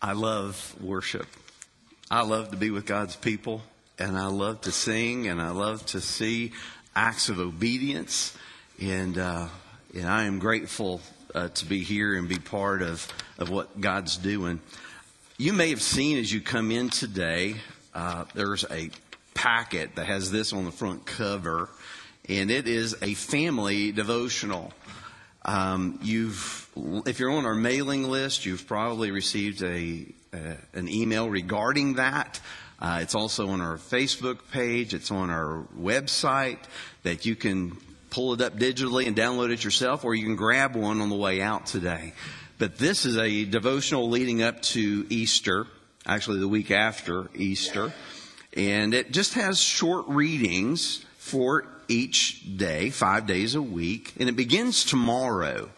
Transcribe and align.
I 0.00 0.12
love 0.12 0.76
worship. 0.80 1.26
I 2.10 2.22
love 2.22 2.50
to 2.50 2.56
be 2.56 2.70
with 2.70 2.84
God's 2.84 3.16
people, 3.16 3.62
and 3.98 4.16
I 4.16 4.26
love 4.26 4.60
to 4.62 4.72
sing, 4.72 5.26
and 5.26 5.40
I 5.40 5.50
love 5.50 5.86
to 5.86 6.02
see 6.02 6.52
acts 6.94 7.30
of 7.30 7.40
obedience. 7.40 8.36
And, 8.80 9.16
uh, 9.16 9.48
and 9.94 10.06
I 10.06 10.24
am 10.24 10.38
grateful 10.38 11.00
uh, 11.34 11.48
to 11.48 11.64
be 11.64 11.82
here 11.82 12.14
and 12.14 12.28
be 12.28 12.38
part 12.38 12.82
of, 12.82 13.08
of 13.38 13.48
what 13.48 13.80
God's 13.80 14.18
doing. 14.18 14.60
You 15.38 15.54
may 15.54 15.70
have 15.70 15.82
seen 15.82 16.18
as 16.18 16.30
you 16.30 16.42
come 16.42 16.70
in 16.70 16.90
today, 16.90 17.56
uh, 17.94 18.26
there's 18.34 18.64
a 18.70 18.90
packet 19.32 19.96
that 19.96 20.06
has 20.06 20.30
this 20.30 20.52
on 20.52 20.66
the 20.66 20.72
front 20.72 21.06
cover, 21.06 21.70
and 22.28 22.50
it 22.50 22.68
is 22.68 22.96
a 23.00 23.14
family 23.14 23.92
devotional. 23.92 24.74
Um, 25.46 26.00
you've, 26.02 26.68
if 27.06 27.20
you're 27.20 27.30
on 27.30 27.46
our 27.46 27.54
mailing 27.54 28.10
list, 28.10 28.44
you've 28.44 28.66
probably 28.66 29.12
received 29.12 29.62
a, 29.62 30.06
an 30.74 30.88
email 30.88 31.30
regarding 31.30 31.94
that. 31.94 32.40
Uh, 32.80 32.98
it's 33.00 33.14
also 33.14 33.48
on 33.48 33.60
our 33.60 33.76
Facebook 33.76 34.38
page. 34.50 34.92
It's 34.92 35.12
on 35.12 35.30
our 35.30 35.64
website 35.78 36.58
that 37.04 37.24
you 37.24 37.36
can 37.36 37.76
pull 38.10 38.34
it 38.34 38.40
up 38.40 38.58
digitally 38.58 39.06
and 39.06 39.16
download 39.16 39.52
it 39.52 39.62
yourself, 39.62 40.04
or 40.04 40.16
you 40.16 40.24
can 40.24 40.36
grab 40.36 40.74
one 40.74 41.00
on 41.00 41.08
the 41.08 41.16
way 41.16 41.40
out 41.40 41.66
today. 41.66 42.12
But 42.58 42.76
this 42.76 43.06
is 43.06 43.16
a 43.16 43.44
devotional 43.44 44.08
leading 44.10 44.42
up 44.42 44.62
to 44.62 45.06
Easter, 45.08 45.68
actually 46.04 46.40
the 46.40 46.48
week 46.48 46.72
after 46.72 47.30
Easter. 47.34 47.92
And 48.56 48.94
it 48.94 49.12
just 49.12 49.34
has 49.34 49.60
short 49.60 50.06
readings 50.08 51.04
for 51.18 51.66
each 51.88 52.56
day, 52.56 52.90
five 52.90 53.26
days 53.26 53.54
a 53.54 53.62
week, 53.62 54.14
and 54.18 54.28
it 54.28 54.36
begins 54.36 54.84
tomorrow. 54.84 55.70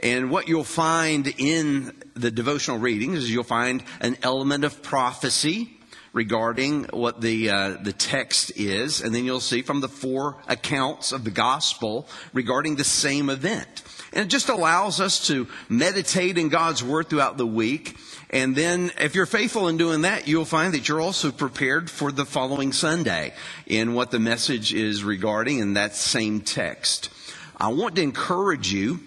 And 0.00 0.30
what 0.30 0.48
you'll 0.48 0.64
find 0.64 1.26
in 1.38 1.92
the 2.14 2.30
devotional 2.30 2.78
readings 2.78 3.18
is 3.18 3.30
you'll 3.30 3.44
find 3.44 3.82
an 4.00 4.16
element 4.22 4.64
of 4.64 4.82
prophecy 4.82 5.70
regarding 6.12 6.84
what 6.84 7.20
the 7.20 7.50
uh, 7.50 7.76
the 7.82 7.92
text 7.92 8.52
is, 8.56 9.00
and 9.00 9.14
then 9.14 9.24
you'll 9.24 9.40
see 9.40 9.62
from 9.62 9.80
the 9.80 9.88
four 9.88 10.36
accounts 10.48 11.12
of 11.12 11.24
the 11.24 11.30
gospel 11.30 12.08
regarding 12.32 12.76
the 12.76 12.84
same 12.84 13.28
event. 13.30 13.82
And 14.12 14.24
it 14.24 14.28
just 14.28 14.48
allows 14.48 15.00
us 15.00 15.26
to 15.28 15.46
meditate 15.68 16.38
in 16.38 16.48
God's 16.48 16.82
word 16.82 17.08
throughout 17.08 17.36
the 17.36 17.46
week. 17.46 17.96
And 18.30 18.54
then 18.54 18.92
if 18.98 19.14
you're 19.14 19.26
faithful 19.26 19.68
in 19.68 19.76
doing 19.76 20.02
that, 20.02 20.28
you'll 20.28 20.44
find 20.44 20.74
that 20.74 20.88
you're 20.88 21.00
also 21.00 21.30
prepared 21.30 21.90
for 21.90 22.12
the 22.12 22.26
following 22.26 22.72
Sunday 22.72 23.32
in 23.66 23.94
what 23.94 24.10
the 24.10 24.18
message 24.18 24.74
is 24.74 25.02
regarding 25.02 25.58
in 25.58 25.74
that 25.74 25.94
same 25.94 26.40
text. 26.40 27.10
I 27.56 27.68
want 27.68 27.96
to 27.96 28.02
encourage 28.02 28.72
you 28.72 29.00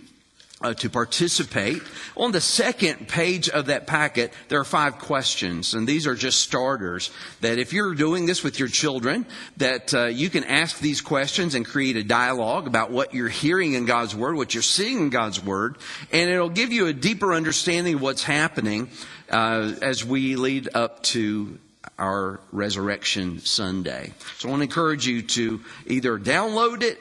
uh, 0.63 0.73
to 0.75 0.89
participate. 0.89 1.81
On 2.15 2.31
the 2.31 2.41
second 2.41 3.07
page 3.07 3.49
of 3.49 3.67
that 3.67 3.87
packet, 3.87 4.33
there 4.47 4.59
are 4.59 4.65
five 4.65 4.99
questions, 4.99 5.73
and 5.73 5.87
these 5.87 6.07
are 6.07 6.15
just 6.15 6.41
starters. 6.41 7.11
That 7.41 7.59
if 7.59 7.73
you're 7.73 7.95
doing 7.95 8.25
this 8.25 8.43
with 8.43 8.59
your 8.59 8.67
children, 8.67 9.25
that 9.57 9.93
uh, 9.93 10.05
you 10.05 10.29
can 10.29 10.43
ask 10.43 10.79
these 10.79 11.01
questions 11.01 11.55
and 11.55 11.65
create 11.65 11.95
a 11.95 12.03
dialogue 12.03 12.67
about 12.67 12.91
what 12.91 13.13
you're 13.13 13.27
hearing 13.27 13.73
in 13.73 13.85
God's 13.85 14.15
Word, 14.15 14.35
what 14.35 14.53
you're 14.53 14.63
seeing 14.63 14.99
in 14.99 15.09
God's 15.09 15.43
Word, 15.43 15.77
and 16.11 16.29
it'll 16.29 16.49
give 16.49 16.71
you 16.71 16.87
a 16.87 16.93
deeper 16.93 17.33
understanding 17.33 17.95
of 17.95 18.01
what's 18.01 18.23
happening 18.23 18.89
uh, 19.29 19.73
as 19.81 20.05
we 20.05 20.35
lead 20.35 20.69
up 20.73 21.03
to 21.03 21.57
our 21.97 22.39
Resurrection 22.51 23.39
Sunday. 23.39 24.13
So 24.37 24.47
I 24.47 24.51
want 24.51 24.61
to 24.61 24.63
encourage 24.63 25.07
you 25.07 25.21
to 25.21 25.61
either 25.87 26.17
download 26.17 26.83
it 26.83 26.99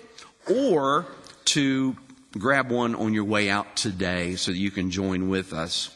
or 0.48 1.06
to 1.46 1.96
grab 2.38 2.70
one 2.70 2.94
on 2.94 3.12
your 3.12 3.24
way 3.24 3.50
out 3.50 3.76
today 3.76 4.36
so 4.36 4.52
that 4.52 4.58
you 4.58 4.70
can 4.70 4.90
join 4.90 5.28
with 5.28 5.52
us. 5.52 5.94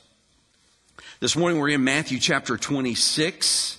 This 1.21 1.37
morning 1.37 1.61
we're 1.61 1.71
in 1.71 1.85
Matthew 1.85 2.19
chapter 2.19 2.57
26. 2.57 3.79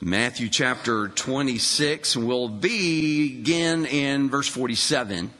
Matthew 0.00 0.48
chapter 0.48 1.06
26, 1.06 2.16
and 2.16 2.26
we'll 2.26 2.48
begin 2.48 3.86
in 3.86 4.28
verse 4.28 4.48
47. 4.48 5.30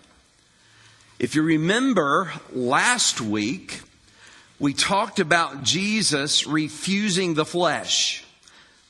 If 1.19 1.35
you 1.35 1.43
remember 1.43 2.33
last 2.53 3.21
week, 3.21 3.81
we 4.61 4.73
talked 4.73 5.19
about 5.19 5.65
Jesus 5.65 6.47
refusing 6.47 7.35
the 7.35 7.45
flesh. 7.45 8.22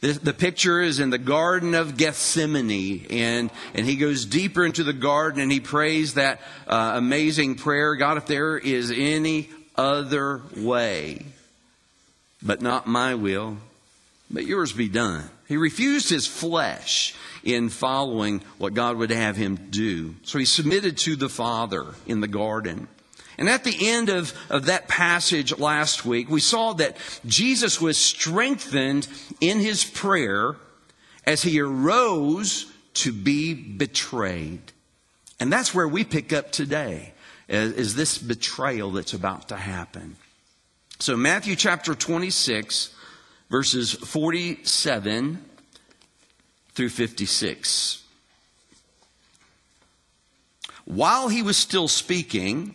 The, 0.02 0.34
picture 0.34 0.80
is 0.80 0.98
in 0.98 1.10
the 1.10 1.18
Garden 1.18 1.76
of 1.76 1.96
Gethsemane, 1.96 3.06
and, 3.08 3.52
and 3.72 3.86
he 3.86 3.94
goes 3.94 4.24
deeper 4.24 4.66
into 4.66 4.82
the 4.82 4.92
garden 4.92 5.40
and 5.40 5.52
he 5.52 5.60
prays 5.60 6.14
that 6.14 6.40
uh, 6.66 6.94
amazing 6.96 7.54
prayer 7.54 7.94
God, 7.94 8.16
if 8.16 8.26
there 8.26 8.58
is 8.58 8.90
any 8.90 9.48
other 9.76 10.42
way, 10.56 11.24
but 12.42 12.60
not 12.60 12.88
my 12.88 13.14
will, 13.14 13.58
but 14.28 14.44
yours 14.44 14.72
be 14.72 14.88
done. 14.88 15.30
He 15.46 15.56
refused 15.56 16.10
his 16.10 16.26
flesh 16.26 17.14
in 17.44 17.68
following 17.68 18.42
what 18.58 18.74
God 18.74 18.96
would 18.96 19.10
have 19.10 19.36
him 19.36 19.68
do. 19.70 20.16
So 20.24 20.40
he 20.40 20.46
submitted 20.46 20.98
to 20.98 21.14
the 21.14 21.28
Father 21.28 21.86
in 22.08 22.20
the 22.20 22.26
garden. 22.26 22.88
And 23.38 23.48
at 23.48 23.64
the 23.64 23.88
end 23.88 24.08
of, 24.08 24.34
of 24.50 24.66
that 24.66 24.88
passage 24.88 25.58
last 25.58 26.04
week, 26.04 26.28
we 26.28 26.40
saw 26.40 26.74
that 26.74 26.96
Jesus 27.26 27.80
was 27.80 27.96
strengthened 27.96 29.08
in 29.40 29.58
his 29.58 29.84
prayer 29.84 30.56
as 31.24 31.42
he 31.42 31.60
arose 31.60 32.70
to 32.94 33.12
be 33.12 33.54
betrayed. 33.54 34.60
And 35.40 35.52
that's 35.52 35.74
where 35.74 35.88
we 35.88 36.04
pick 36.04 36.32
up 36.32 36.52
today, 36.52 37.14
is, 37.48 37.72
is 37.72 37.94
this 37.94 38.18
betrayal 38.18 38.90
that's 38.90 39.14
about 39.14 39.48
to 39.48 39.56
happen. 39.56 40.16
So 40.98 41.16
Matthew 41.16 41.56
chapter 41.56 41.94
26, 41.94 42.94
verses 43.50 43.92
47 43.92 45.44
through 46.74 46.88
56. 46.90 48.04
While 50.84 51.28
he 51.28 51.42
was 51.42 51.56
still 51.56 51.88
speaking, 51.88 52.74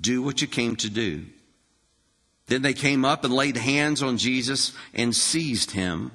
do 0.00 0.22
what 0.22 0.40
you 0.40 0.48
came 0.48 0.76
to 0.76 0.90
do. 0.90 1.26
Then 2.46 2.62
they 2.62 2.74
came 2.74 3.04
up 3.04 3.24
and 3.24 3.32
laid 3.32 3.56
hands 3.56 4.02
on 4.02 4.18
Jesus 4.18 4.72
and 4.94 5.14
seized 5.14 5.70
him. 5.70 6.10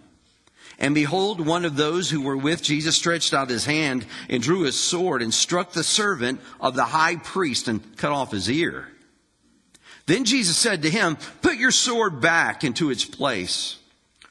And 0.79 0.93
behold, 0.93 1.41
one 1.41 1.65
of 1.65 1.75
those 1.75 2.09
who 2.09 2.21
were 2.21 2.38
with 2.38 2.61
Jesus 2.61 2.95
stretched 2.95 3.33
out 3.33 3.49
his 3.49 3.65
hand 3.65 4.05
and 4.29 4.43
drew 4.43 4.61
his 4.61 4.79
sword 4.79 5.21
and 5.23 5.33
struck 5.33 5.71
the 5.71 5.83
servant 5.83 6.39
of 6.59 6.75
the 6.75 6.85
high 6.85 7.15
priest 7.15 7.67
and 7.67 7.97
cut 7.97 8.11
off 8.11 8.31
his 8.31 8.49
ear. 8.49 8.88
Then 10.05 10.23
Jesus 10.23 10.55
said 10.55 10.83
to 10.83 10.89
him, 10.89 11.17
Put 11.41 11.57
your 11.57 11.71
sword 11.71 12.21
back 12.21 12.63
into 12.63 12.91
its 12.91 13.03
place, 13.03 13.77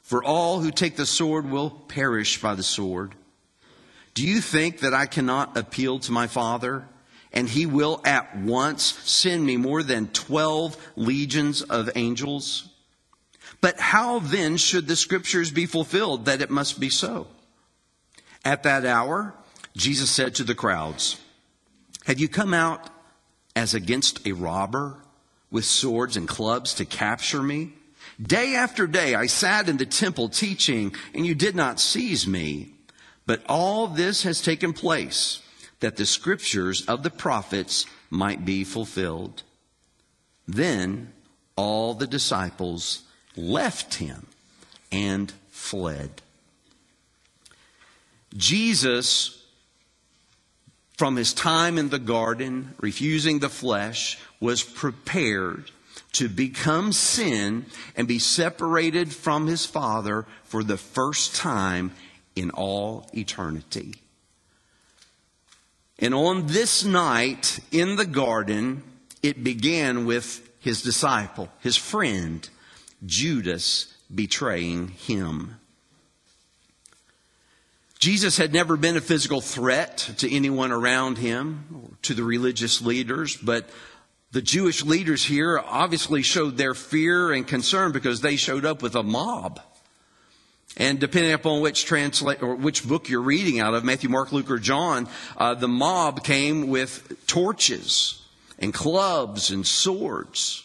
for 0.01 0.23
all 0.23 0.61
who 0.61 0.71
take 0.71 0.95
the 0.95 1.05
sword 1.05 1.49
will 1.49 1.69
perish 1.69 2.41
by 2.41 2.55
the 2.55 2.63
sword. 2.63 3.13
Do 4.13 4.25
you 4.25 4.41
think 4.41 4.79
that 4.79 4.93
I 4.93 5.05
cannot 5.05 5.57
appeal 5.57 5.99
to 5.99 6.11
my 6.11 6.27
Father? 6.27 6.85
And 7.33 7.47
he 7.47 7.65
will 7.65 8.01
at 8.05 8.37
once 8.37 8.83
send 9.03 9.45
me 9.45 9.57
more 9.57 9.83
than 9.83 10.07
12 10.07 10.77
legions 10.95 11.61
of 11.61 11.89
angels. 11.95 12.69
But 13.61 13.79
how 13.79 14.19
then 14.19 14.57
should 14.57 14.87
the 14.87 14.95
scriptures 14.95 15.51
be 15.51 15.65
fulfilled 15.65 16.25
that 16.25 16.41
it 16.41 16.49
must 16.49 16.79
be 16.79 16.89
so? 16.89 17.27
At 18.45 18.63
that 18.63 18.85
hour, 18.85 19.33
Jesus 19.75 20.09
said 20.09 20.35
to 20.35 20.43
the 20.43 20.55
crowds, 20.55 21.19
Have 22.05 22.19
you 22.19 22.27
come 22.27 22.53
out 22.53 22.89
as 23.55 23.73
against 23.73 24.25
a 24.25 24.31
robber 24.33 24.97
with 25.51 25.65
swords 25.65 26.17
and 26.17 26.27
clubs 26.27 26.73
to 26.75 26.85
capture 26.85 27.41
me? 27.41 27.73
Day 28.21 28.55
after 28.55 28.87
day 28.87 29.15
I 29.15 29.27
sat 29.27 29.69
in 29.69 29.77
the 29.77 29.85
temple 29.85 30.29
teaching, 30.29 30.95
and 31.13 31.25
you 31.25 31.35
did 31.35 31.55
not 31.55 31.79
seize 31.79 32.25
me. 32.25 32.73
But 33.25 33.43
all 33.47 33.87
this 33.87 34.23
has 34.23 34.41
taken 34.41 34.73
place 34.73 35.41
that 35.79 35.97
the 35.97 36.05
scriptures 36.05 36.85
of 36.85 37.03
the 37.03 37.09
prophets 37.09 37.85
might 38.09 38.45
be 38.45 38.63
fulfilled. 38.63 39.43
Then 40.47 41.13
all 41.55 41.93
the 41.93 42.07
disciples 42.07 43.03
left 43.35 43.95
him 43.95 44.27
and 44.91 45.31
fled. 45.49 46.21
Jesus, 48.35 49.43
from 50.97 51.15
his 51.15 51.33
time 51.33 51.77
in 51.77 51.89
the 51.89 51.99
garden, 51.99 52.73
refusing 52.79 53.39
the 53.39 53.49
flesh, 53.49 54.19
was 54.39 54.63
prepared 54.63 55.71
to 56.13 56.29
become 56.29 56.91
sin 56.93 57.65
and 57.95 58.07
be 58.07 58.19
separated 58.19 59.13
from 59.13 59.47
his 59.47 59.65
Father 59.65 60.25
for 60.43 60.63
the 60.63 60.77
first 60.77 61.35
time 61.35 61.91
in 62.35 62.49
all 62.51 63.09
eternity. 63.13 63.95
And 65.99 66.13
on 66.13 66.47
this 66.47 66.83
night 66.83 67.59
in 67.71 67.95
the 67.95 68.05
garden, 68.05 68.83
it 69.23 69.43
began 69.43 70.05
with 70.05 70.47
his 70.59 70.81
disciple, 70.81 71.49
his 71.59 71.75
friend, 71.75 72.47
Judas, 73.05 73.93
betraying 74.13 74.89
him. 74.89 75.59
Jesus 77.99 78.37
had 78.37 78.53
never 78.53 78.77
been 78.77 78.95
a 78.95 79.01
physical 79.01 79.41
threat 79.41 79.97
to 80.17 80.33
anyone 80.33 80.71
around 80.71 81.17
him 81.17 81.65
or 81.73 81.97
to 82.03 82.13
the 82.13 82.23
religious 82.23 82.81
leaders, 82.81 83.35
but 83.35 83.69
the 84.31 84.41
Jewish 84.41 84.83
leaders 84.83 85.23
here 85.23 85.59
obviously 85.59 86.21
showed 86.21 86.57
their 86.57 86.75
fear 86.75 87.31
and 87.31 87.47
concern 87.47 87.91
because 87.91 88.21
they 88.21 88.35
showed 88.35 88.65
up 88.65 88.83
with 88.83 88.95
a 88.95 89.01
mob. 89.01 89.59
And 90.77 90.99
depending 90.99 91.33
upon 91.33 91.61
which 91.61 91.85
translate 91.85 92.43
or 92.43 92.55
which 92.55 92.87
book 92.87 93.09
you're 93.09 93.19
reading 93.21 93.59
out 93.59 93.73
of, 93.73 93.83
Matthew, 93.83 94.09
Mark, 94.09 94.31
Luke, 94.31 94.51
or 94.51 94.59
John, 94.59 95.09
uh, 95.35 95.55
the 95.55 95.67
mob 95.67 96.23
came 96.23 96.67
with 96.67 97.25
torches 97.25 98.21
and 98.59 98.71
clubs 98.71 99.49
and 99.49 99.65
swords. 99.65 100.63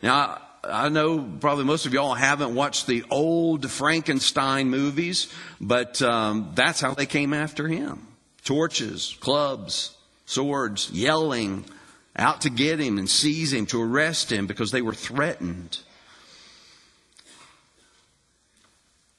Now, 0.00 0.40
I 0.62 0.88
know 0.90 1.28
probably 1.40 1.64
most 1.64 1.86
of 1.86 1.92
y'all 1.92 2.14
haven't 2.14 2.54
watched 2.54 2.86
the 2.86 3.04
old 3.10 3.68
Frankenstein 3.68 4.70
movies, 4.70 5.32
but 5.60 6.00
um, 6.02 6.52
that's 6.54 6.80
how 6.80 6.94
they 6.94 7.06
came 7.06 7.34
after 7.34 7.66
him: 7.66 8.06
torches, 8.44 9.16
clubs, 9.18 9.96
swords, 10.24 10.88
yelling 10.92 11.64
out 12.14 12.42
to 12.42 12.50
get 12.50 12.78
him 12.78 12.98
and 12.98 13.10
seize 13.10 13.52
him, 13.52 13.66
to 13.66 13.82
arrest 13.82 14.30
him 14.30 14.46
because 14.46 14.70
they 14.70 14.82
were 14.82 14.94
threatened. 14.94 15.78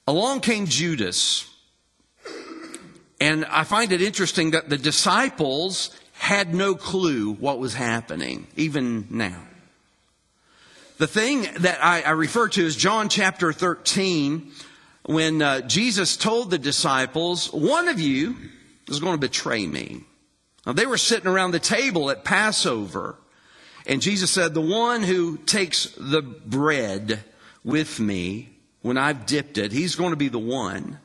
Along 0.08 0.42
came 0.42 0.66
Judas. 0.66 1.50
And 3.22 3.46
I 3.46 3.64
find 3.64 3.92
it 3.94 4.02
interesting 4.02 4.52
that 4.52 4.70
the 4.70 4.78
disciples 4.78 5.98
had 6.14 6.54
no 6.54 6.76
clue 6.76 7.34
what 7.34 7.60
was 7.60 7.74
happening, 7.74 8.48
even 8.58 9.08
now. 9.10 9.42
The 10.98 11.08
thing 11.08 11.48
that 11.60 11.84
I, 11.84 12.02
I 12.02 12.12
refer 12.12 12.50
to 12.50 12.66
is 12.66 12.76
John 12.76 13.10
chapter 13.10 13.54
13, 13.54 14.52
when 15.06 15.42
uh, 15.42 15.62
Jesus 15.62 16.18
told 16.18 16.50
the 16.50 16.58
disciples, 16.58 17.52
One 17.52 17.88
of 17.88 18.00
you 18.00 18.36
is 18.90 19.00
going 19.00 19.14
to 19.14 19.28
betray 19.28 19.66
me. 19.66 20.04
Now, 20.66 20.74
they 20.74 20.86
were 20.86 20.98
sitting 20.98 21.28
around 21.28 21.52
the 21.52 21.60
table 21.60 22.10
at 22.10 22.24
Passover, 22.24 23.16
and 23.86 24.02
Jesus 24.02 24.32
said, 24.32 24.54
The 24.54 24.62
one 24.62 25.02
who 25.02 25.38
takes 25.38 25.86
the 25.98 26.22
bread 26.22 27.24
with 27.64 28.00
me 28.00 28.53
when 28.83 28.97
I've 28.97 29.25
dipped 29.25 29.57
it, 29.57 29.71
he's 29.71 29.95
going 29.95 30.12
to 30.12 30.15
be 30.15 30.30
the 30.30 30.38
one. 30.38 31.00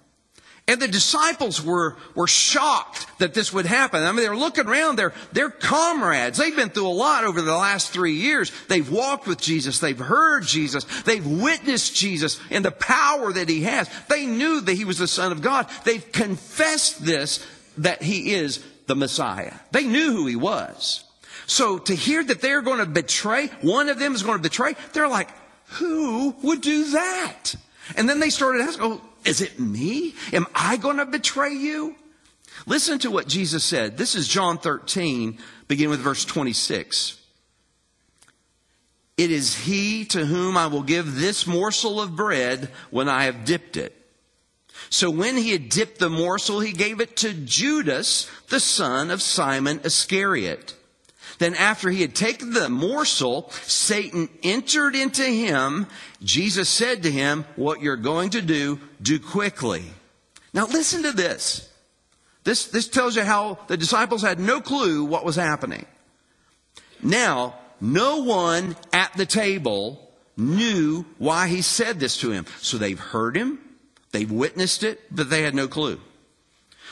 And 0.69 0.83
the 0.83 0.89
disciples 0.89 1.65
were, 1.65 1.97
were 2.15 2.27
shocked 2.27 3.07
that 3.21 3.33
this 3.33 3.55
would 3.55 3.65
happen. 3.65 4.03
I 4.03 4.13
mean, 4.13 4.21
they're 4.21 4.37
looking 4.37 4.67
around, 4.67 4.97
they're, 4.97 5.15
they're 5.33 5.49
comrades. 5.49 6.37
They've 6.37 6.55
been 6.55 6.69
through 6.69 6.89
a 6.89 6.91
lot 6.91 7.25
over 7.25 7.41
the 7.41 7.57
last 7.57 7.91
three 7.91 8.13
years. 8.13 8.53
They've 8.69 8.91
walked 8.91 9.27
with 9.27 9.41
Jesus. 9.41 9.79
They've 9.79 9.99
heard 9.99 10.45
Jesus. 10.45 10.85
They've 11.05 11.27
witnessed 11.27 11.97
Jesus 11.97 12.39
and 12.51 12.63
the 12.63 12.71
power 12.71 13.33
that 13.33 13.49
he 13.49 13.63
has. 13.63 13.89
They 14.09 14.27
knew 14.27 14.61
that 14.61 14.75
he 14.75 14.85
was 14.85 14.99
the 14.99 15.07
son 15.07 15.33
of 15.33 15.41
God. 15.41 15.69
They've 15.85 16.13
confessed 16.13 17.03
this, 17.03 17.47
that 17.79 18.03
he 18.03 18.35
is 18.35 18.63
the 18.89 18.97
Messiah. 18.97 19.55
They 19.71 19.85
knew 19.85 20.13
who 20.13 20.27
he 20.27 20.37
was. 20.37 21.03
So 21.47 21.79
to 21.79 21.95
hear 21.95 22.23
that 22.23 22.43
they're 22.43 22.61
going 22.61 22.81
to 22.81 22.87
betray, 22.87 23.47
one 23.63 23.89
of 23.89 23.99
them 23.99 24.15
is 24.15 24.23
going 24.23 24.37
to 24.37 24.43
betray, 24.43 24.75
they're 24.93 25.09
like, 25.09 25.31
who 25.73 26.37
would 26.43 26.61
do 26.61 26.91
that? 26.91 27.55
And 27.97 28.09
then 28.09 28.21
they 28.21 28.31
started 28.31 28.63
asking, 28.63 28.85
oh, 28.85 29.01
is 29.25 29.41
it 29.41 29.59
me? 29.59 30.15
Am 30.33 30.47
I 30.55 30.77
going 30.77 30.99
to 30.99 31.07
betray 31.07 31.53
you? 31.53 31.97
Listen 32.67 32.99
to 33.01 33.11
what 33.11 33.29
Jesus 33.29 33.65
said. 33.65 33.97
This 33.97 34.15
is 34.15 34.29
John 34.29 34.59
13, 34.59 35.39
beginning 35.69 35.91
with 35.91 36.01
verse 36.01 36.25
26. 36.25 37.19
It 39.17 39.31
is 39.31 39.55
he 39.55 40.05
to 40.07 40.25
whom 40.25 40.57
I 40.57 40.69
will 40.69 40.83
give 40.83 41.17
this 41.17 41.47
morsel 41.47 42.01
of 42.01 42.15
bread 42.15 42.71
when 42.91 43.09
I 43.09 43.25
have 43.25 43.45
dipped 43.45 43.77
it. 43.77 43.95
So 44.91 45.11
when 45.11 45.37
he 45.37 45.51
had 45.51 45.69
dipped 45.69 45.99
the 45.99 46.09
morsel, 46.09 46.61
he 46.61 46.73
gave 46.73 47.01
it 47.01 47.17
to 47.19 47.35
Judas, 47.35 48.31
the 48.49 48.61
son 48.61 49.11
of 49.11 49.21
Simon 49.21 49.81
Iscariot. 49.85 50.78
Then 51.39 51.55
after 51.55 51.89
he 51.89 52.01
had 52.01 52.15
taken 52.15 52.53
the 52.53 52.69
morsel, 52.69 53.51
Satan 53.63 54.29
entered 54.43 54.97
into 54.97 55.25
him. 55.25 55.87
Jesus 56.23 56.69
said 56.69 57.05
to 57.05 57.11
him, 57.11 57.45
what 57.57 57.81
you're 57.81 57.97
going 57.97 58.31
to 58.31 58.43
do, 58.43 58.81
do 59.01 59.21
quickly. 59.21 59.85
Now 60.53 60.67
listen 60.67 61.05
to 61.05 61.13
this. 61.13 61.73
This, 62.45 62.67
this 62.67 62.89
tells 62.89 63.15
you 63.15 63.23
how 63.23 63.59
the 63.69 63.77
disciples 63.77 64.23
had 64.23 64.41
no 64.41 64.61
clue 64.61 65.05
what 65.05 65.25
was 65.25 65.37
happening. 65.37 65.87
Now, 67.03 67.55
no 67.81 68.23
one 68.23 68.75
at 68.93 69.13
the 69.15 69.27
table 69.27 70.11
knew 70.37 71.05
why 71.19 71.49
he 71.49 71.63
said 71.63 72.01
this 72.01 72.17
to 72.19 72.31
him. 72.31 72.47
So 72.61 72.79
they've 72.79 72.99
heard 72.99 73.37
him, 73.37 73.59
they've 74.13 74.31
witnessed 74.31 74.83
it, 74.83 75.01
but 75.15 75.31
they 75.31 75.43
had 75.43 75.55
no 75.55 75.69
clue. 75.69 76.01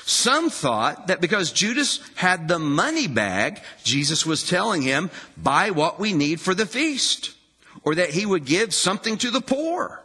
Some 0.09 0.51
thought 0.51 1.09
that 1.09 1.21
because 1.21 1.51
Judas 1.51 1.99
had 2.15 2.47
the 2.47 2.61
money 2.61 3.09
bag, 3.09 3.61
Jesus 3.83 4.25
was 4.25 4.49
telling 4.49 4.83
him, 4.83 5.11
buy 5.37 5.71
what 5.71 5.99
we 5.99 6.13
need 6.13 6.41
for 6.41 6.55
the 6.55 6.65
feast, 6.65 7.35
or 7.83 7.97
that 7.97 8.11
he 8.11 8.25
would 8.25 8.45
give 8.45 8.73
something 8.73 9.19
to 9.19 9.33
the 9.33 9.41
poor. 9.41 10.01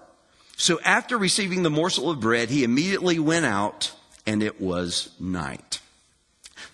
So 0.58 0.80
after 0.84 1.20
receiving 1.20 1.62
the 1.62 1.70
morsel 1.70 2.10
of 2.10 2.20
bread, 2.20 2.50
he 2.50 2.64
immediately 2.64 3.20
went 3.20 3.46
out 3.46 3.94
and 4.26 4.42
it 4.42 4.60
was 4.60 5.12
night. 5.20 5.80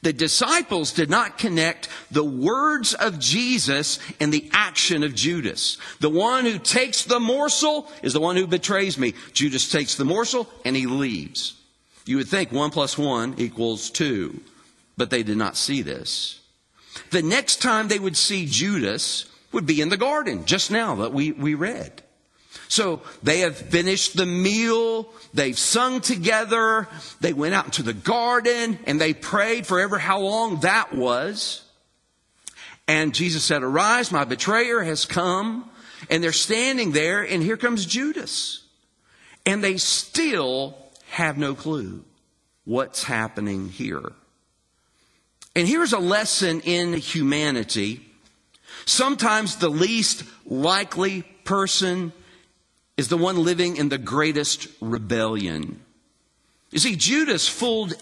The 0.03 0.13
disciples 0.13 0.93
did 0.93 1.09
not 1.09 1.37
connect 1.37 1.89
the 2.09 2.23
words 2.23 2.93
of 2.93 3.19
Jesus 3.19 3.99
and 4.21 4.31
the 4.31 4.49
action 4.53 5.03
of 5.03 5.13
Judas. 5.13 5.77
The 5.99 6.09
one 6.09 6.45
who 6.45 6.59
takes 6.59 7.03
the 7.03 7.19
morsel 7.19 7.91
is 8.01 8.13
the 8.13 8.21
one 8.21 8.37
who 8.37 8.47
betrays 8.47 8.97
me. 8.97 9.15
Judas 9.33 9.69
takes 9.69 9.95
the 9.95 10.05
morsel 10.05 10.49
and 10.63 10.77
he 10.77 10.85
leaves. 10.85 11.55
You 12.07 12.17
would 12.17 12.27
think 12.27 12.51
one 12.51 12.71
plus 12.71 12.97
one 12.97 13.35
equals 13.37 13.89
two, 13.89 14.41
but 14.95 15.09
they 15.09 15.23
did 15.23 15.37
not 15.37 15.57
see 15.57 15.81
this. 15.81 16.39
The 17.11 17.21
next 17.21 17.61
time 17.61 17.87
they 17.87 17.99
would 17.99 18.17
see 18.17 18.45
Judas 18.45 19.25
would 19.51 19.65
be 19.65 19.81
in 19.81 19.89
the 19.89 19.97
garden, 19.97 20.45
just 20.45 20.71
now 20.71 20.95
that 20.95 21.13
we, 21.13 21.31
we 21.31 21.53
read. 21.53 22.01
So 22.69 23.01
they 23.23 23.39
have 23.39 23.55
finished 23.55 24.17
the 24.17 24.25
meal, 24.25 25.09
they've 25.33 25.57
sung 25.57 26.01
together, 26.01 26.87
they 27.21 27.33
went 27.33 27.53
out 27.53 27.65
into 27.65 27.83
the 27.83 27.93
garden, 27.93 28.79
and 28.85 28.99
they 28.99 29.13
prayed 29.13 29.65
forever 29.65 29.97
how 29.97 30.19
long 30.19 30.61
that 30.61 30.93
was. 30.93 31.63
And 32.87 33.13
Jesus 33.13 33.43
said, 33.43 33.63
Arise, 33.63 34.11
my 34.11 34.23
betrayer 34.23 34.81
has 34.81 35.05
come. 35.05 35.69
And 36.09 36.23
they're 36.23 36.31
standing 36.31 36.91
there, 36.91 37.23
and 37.23 37.41
here 37.41 37.57
comes 37.57 37.85
Judas. 37.85 38.63
And 39.45 39.63
they 39.63 39.77
still 39.77 40.77
have 41.09 41.37
no 41.37 41.55
clue 41.55 42.03
what's 42.65 43.03
happening 43.03 43.69
here. 43.69 44.11
And 45.55 45.67
here's 45.67 45.93
a 45.93 45.99
lesson 45.99 46.61
in 46.61 46.93
humanity. 46.93 48.05
Sometimes 48.85 49.55
the 49.55 49.69
least 49.69 50.23
likely 50.45 51.23
person 51.43 52.13
is 52.97 53.07
the 53.07 53.17
one 53.17 53.43
living 53.43 53.77
in 53.77 53.89
the 53.89 53.97
greatest 53.97 54.67
rebellion. 54.81 55.81
You 56.71 56.79
see, 56.79 56.95
Judas 56.95 57.47
fooled 57.47 57.93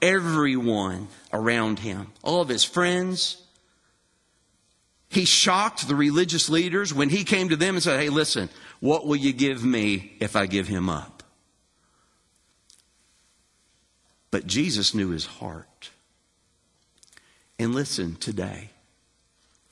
everyone 0.00 1.08
around 1.32 1.80
him, 1.80 2.12
all 2.22 2.40
of 2.40 2.48
his 2.48 2.64
friends. 2.64 3.40
He 5.08 5.24
shocked 5.24 5.86
the 5.86 5.94
religious 5.94 6.48
leaders 6.48 6.92
when 6.92 7.10
he 7.10 7.24
came 7.24 7.48
to 7.50 7.56
them 7.56 7.74
and 7.74 7.82
said, 7.82 8.00
Hey, 8.00 8.08
listen, 8.08 8.48
what 8.80 9.06
will 9.06 9.16
you 9.16 9.32
give 9.32 9.64
me 9.64 10.16
if 10.20 10.34
I 10.34 10.46
give 10.46 10.66
him 10.66 10.88
up? 10.88 11.13
But 14.34 14.48
Jesus 14.48 14.96
knew 14.96 15.10
his 15.10 15.26
heart. 15.26 15.90
And 17.56 17.72
listen 17.72 18.16
today, 18.16 18.70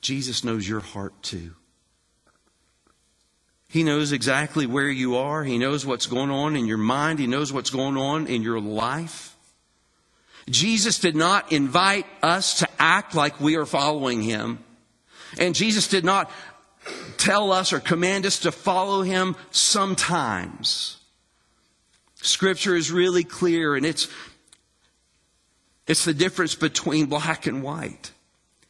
Jesus 0.00 0.44
knows 0.44 0.68
your 0.68 0.78
heart 0.78 1.20
too. 1.20 1.56
He 3.68 3.82
knows 3.82 4.12
exactly 4.12 4.66
where 4.66 4.88
you 4.88 5.16
are. 5.16 5.42
He 5.42 5.58
knows 5.58 5.84
what's 5.84 6.06
going 6.06 6.30
on 6.30 6.54
in 6.54 6.66
your 6.66 6.78
mind. 6.78 7.18
He 7.18 7.26
knows 7.26 7.52
what's 7.52 7.70
going 7.70 7.96
on 7.96 8.28
in 8.28 8.42
your 8.42 8.60
life. 8.60 9.34
Jesus 10.48 11.00
did 11.00 11.16
not 11.16 11.50
invite 11.50 12.06
us 12.22 12.60
to 12.60 12.68
act 12.78 13.16
like 13.16 13.40
we 13.40 13.56
are 13.56 13.66
following 13.66 14.22
him. 14.22 14.60
And 15.40 15.56
Jesus 15.56 15.88
did 15.88 16.04
not 16.04 16.30
tell 17.16 17.50
us 17.50 17.72
or 17.72 17.80
command 17.80 18.26
us 18.26 18.38
to 18.38 18.52
follow 18.52 19.02
him 19.02 19.34
sometimes. 19.50 20.98
Scripture 22.14 22.76
is 22.76 22.92
really 22.92 23.24
clear 23.24 23.74
and 23.74 23.84
it's 23.84 24.06
it's 25.86 26.04
the 26.04 26.14
difference 26.14 26.54
between 26.54 27.06
black 27.06 27.46
and 27.46 27.62
white. 27.62 28.12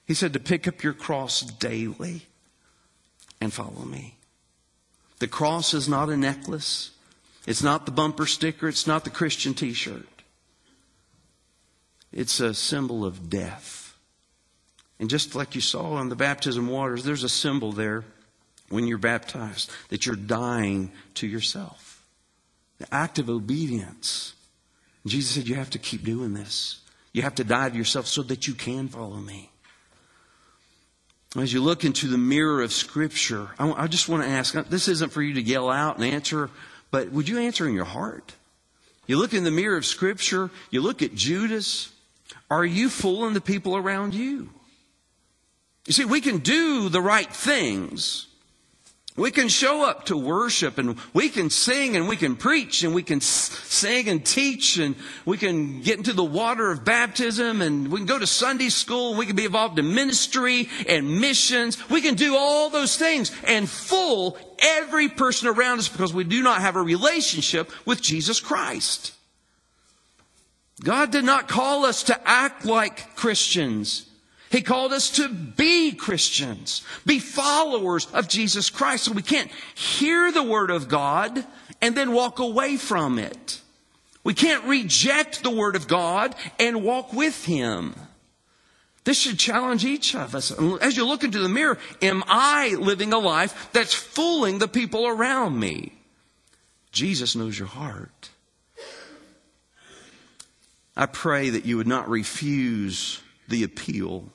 He 0.06 0.14
said 0.14 0.32
to 0.32 0.40
pick 0.40 0.66
up 0.66 0.82
your 0.82 0.94
cross 0.94 1.40
daily 1.40 2.26
and 3.40 3.52
follow 3.52 3.84
me. 3.84 4.16
The 5.18 5.28
cross 5.28 5.74
is 5.74 5.88
not 5.88 6.08
a 6.08 6.16
necklace. 6.16 6.90
It's 7.46 7.62
not 7.62 7.86
the 7.86 7.92
bumper 7.92 8.26
sticker. 8.26 8.68
It's 8.68 8.86
not 8.86 9.04
the 9.04 9.10
Christian 9.10 9.54
t 9.54 9.72
shirt. 9.72 10.08
It's 12.12 12.40
a 12.40 12.54
symbol 12.54 13.04
of 13.04 13.30
death. 13.30 13.96
And 14.98 15.08
just 15.08 15.34
like 15.34 15.54
you 15.54 15.60
saw 15.60 15.94
on 15.94 16.08
the 16.08 16.16
baptism 16.16 16.68
waters, 16.68 17.04
there's 17.04 17.24
a 17.24 17.28
symbol 17.28 17.72
there 17.72 18.04
when 18.68 18.86
you're 18.86 18.98
baptized 18.98 19.70
that 19.88 20.06
you're 20.06 20.16
dying 20.16 20.92
to 21.14 21.26
yourself. 21.26 22.04
The 22.78 22.92
act 22.94 23.18
of 23.18 23.30
obedience. 23.30 24.34
Jesus 25.06 25.34
said, 25.34 25.48
You 25.48 25.54
have 25.54 25.70
to 25.70 25.78
keep 25.78 26.04
doing 26.04 26.34
this. 26.34 26.81
You 27.12 27.22
have 27.22 27.34
to 27.36 27.44
die 27.44 27.68
to 27.68 27.76
yourself 27.76 28.06
so 28.06 28.22
that 28.24 28.48
you 28.48 28.54
can 28.54 28.88
follow 28.88 29.16
me. 29.16 29.50
As 31.36 31.52
you 31.52 31.62
look 31.62 31.84
into 31.84 32.08
the 32.08 32.18
mirror 32.18 32.62
of 32.62 32.72
Scripture, 32.72 33.48
I 33.58 33.86
just 33.86 34.08
want 34.08 34.22
to 34.22 34.28
ask 34.28 34.52
this 34.68 34.88
isn't 34.88 35.12
for 35.12 35.22
you 35.22 35.34
to 35.34 35.42
yell 35.42 35.70
out 35.70 35.96
and 35.96 36.04
answer, 36.04 36.50
but 36.90 37.10
would 37.10 37.28
you 37.28 37.38
answer 37.38 37.66
in 37.66 37.74
your 37.74 37.86
heart? 37.86 38.34
You 39.06 39.18
look 39.18 39.32
in 39.32 39.44
the 39.44 39.50
mirror 39.50 39.76
of 39.76 39.86
Scripture, 39.86 40.50
you 40.70 40.82
look 40.82 41.02
at 41.02 41.14
Judas, 41.14 41.90
are 42.50 42.64
you 42.64 42.88
fooling 42.88 43.34
the 43.34 43.40
people 43.40 43.76
around 43.76 44.14
you? 44.14 44.50
You 45.86 45.92
see, 45.92 46.04
we 46.04 46.20
can 46.20 46.38
do 46.38 46.88
the 46.88 47.00
right 47.00 47.28
things. 47.28 48.26
We 49.14 49.30
can 49.30 49.48
show 49.48 49.84
up 49.84 50.06
to 50.06 50.16
worship 50.16 50.78
and 50.78 50.96
we 51.12 51.28
can 51.28 51.50
sing 51.50 51.96
and 51.96 52.08
we 52.08 52.16
can 52.16 52.34
preach 52.34 52.82
and 52.82 52.94
we 52.94 53.02
can 53.02 53.20
sing 53.20 54.08
and 54.08 54.24
teach 54.24 54.78
and 54.78 54.96
we 55.26 55.36
can 55.36 55.82
get 55.82 55.98
into 55.98 56.14
the 56.14 56.24
water 56.24 56.70
of 56.70 56.82
baptism 56.82 57.60
and 57.60 57.88
we 57.88 57.98
can 57.98 58.06
go 58.06 58.18
to 58.18 58.26
Sunday 58.26 58.70
school 58.70 59.10
and 59.10 59.18
we 59.18 59.26
can 59.26 59.36
be 59.36 59.44
involved 59.44 59.78
in 59.78 59.94
ministry 59.94 60.70
and 60.88 61.20
missions. 61.20 61.90
We 61.90 62.00
can 62.00 62.14
do 62.14 62.36
all 62.38 62.70
those 62.70 62.96
things 62.96 63.30
and 63.46 63.68
fool 63.68 64.38
every 64.58 65.10
person 65.10 65.48
around 65.48 65.80
us 65.80 65.90
because 65.90 66.14
we 66.14 66.24
do 66.24 66.42
not 66.42 66.62
have 66.62 66.76
a 66.76 66.82
relationship 66.82 67.70
with 67.84 68.00
Jesus 68.00 68.40
Christ. 68.40 69.12
God 70.82 71.10
did 71.10 71.24
not 71.24 71.48
call 71.48 71.84
us 71.84 72.04
to 72.04 72.18
act 72.26 72.64
like 72.64 73.14
Christians. 73.14 74.06
He 74.52 74.60
called 74.60 74.92
us 74.92 75.10
to 75.12 75.30
be 75.30 75.92
Christians, 75.92 76.82
be 77.06 77.18
followers 77.18 78.06
of 78.12 78.28
Jesus 78.28 78.68
Christ. 78.68 79.04
So 79.04 79.12
we 79.12 79.22
can't 79.22 79.50
hear 79.74 80.30
the 80.30 80.42
Word 80.42 80.70
of 80.70 80.88
God 80.88 81.44
and 81.80 81.96
then 81.96 82.12
walk 82.12 82.38
away 82.38 82.76
from 82.76 83.18
it. 83.18 83.62
We 84.22 84.34
can't 84.34 84.64
reject 84.64 85.42
the 85.42 85.50
Word 85.50 85.74
of 85.74 85.88
God 85.88 86.34
and 86.60 86.84
walk 86.84 87.14
with 87.14 87.46
Him. 87.46 87.94
This 89.04 89.18
should 89.18 89.38
challenge 89.38 89.86
each 89.86 90.14
of 90.14 90.34
us. 90.34 90.52
As 90.82 90.98
you 90.98 91.06
look 91.06 91.24
into 91.24 91.40
the 91.40 91.48
mirror, 91.48 91.78
am 92.02 92.22
I 92.26 92.76
living 92.78 93.14
a 93.14 93.18
life 93.18 93.70
that's 93.72 93.94
fooling 93.94 94.58
the 94.58 94.68
people 94.68 95.08
around 95.08 95.58
me? 95.58 95.94
Jesus 96.92 97.34
knows 97.34 97.58
your 97.58 97.68
heart. 97.68 98.28
I 100.94 101.06
pray 101.06 101.48
that 101.48 101.64
you 101.64 101.78
would 101.78 101.86
not 101.86 102.10
refuse 102.10 103.22
the 103.48 103.64
appeal. 103.64 104.30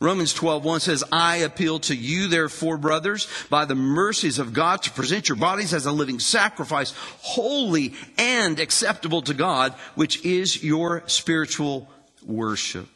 Romans 0.00 0.32
12:1 0.32 0.80
says, 0.80 1.04
"I 1.12 1.36
appeal 1.36 1.78
to 1.80 1.94
you 1.94 2.26
therefore, 2.26 2.78
brothers, 2.78 3.28
by 3.50 3.66
the 3.66 3.74
mercies 3.74 4.38
of 4.38 4.54
God 4.54 4.82
to 4.82 4.90
present 4.90 5.28
your 5.28 5.36
bodies 5.36 5.74
as 5.74 5.84
a 5.84 5.92
living 5.92 6.20
sacrifice, 6.20 6.94
holy 7.20 7.94
and 8.16 8.58
acceptable 8.58 9.20
to 9.22 9.34
God, 9.34 9.74
which 9.96 10.24
is 10.24 10.62
your 10.62 11.02
spiritual 11.06 11.90
worship." 12.22 12.88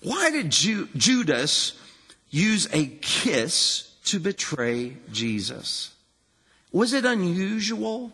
Why 0.00 0.30
did 0.30 0.50
Ju- 0.50 0.88
Judas 0.94 1.72
use 2.28 2.68
a 2.70 2.86
kiss 3.00 3.88
to 4.04 4.20
betray 4.20 4.98
Jesus? 5.10 5.90
Was 6.72 6.92
it 6.92 7.06
unusual? 7.06 8.12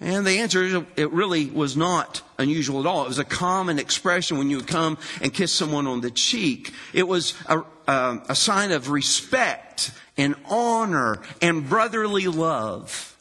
And 0.00 0.26
the 0.26 0.38
answer 0.40 0.62
is 0.62 0.82
it 0.96 1.10
really 1.10 1.46
was 1.46 1.76
not 1.76 2.22
unusual 2.38 2.80
at 2.80 2.86
all. 2.86 3.04
It 3.04 3.08
was 3.08 3.18
a 3.18 3.24
common 3.24 3.78
expression 3.78 4.36
when 4.36 4.50
you 4.50 4.56
would 4.56 4.66
come 4.66 4.98
and 5.22 5.32
kiss 5.32 5.52
someone 5.52 5.86
on 5.86 6.02
the 6.02 6.10
cheek. 6.10 6.72
It 6.92 7.08
was 7.08 7.34
a, 7.46 7.60
a, 7.88 8.22
a 8.28 8.34
sign 8.34 8.72
of 8.72 8.90
respect 8.90 9.92
and 10.18 10.34
honor 10.46 11.22
and 11.40 11.68
brotherly 11.68 12.26
love. 12.26 13.16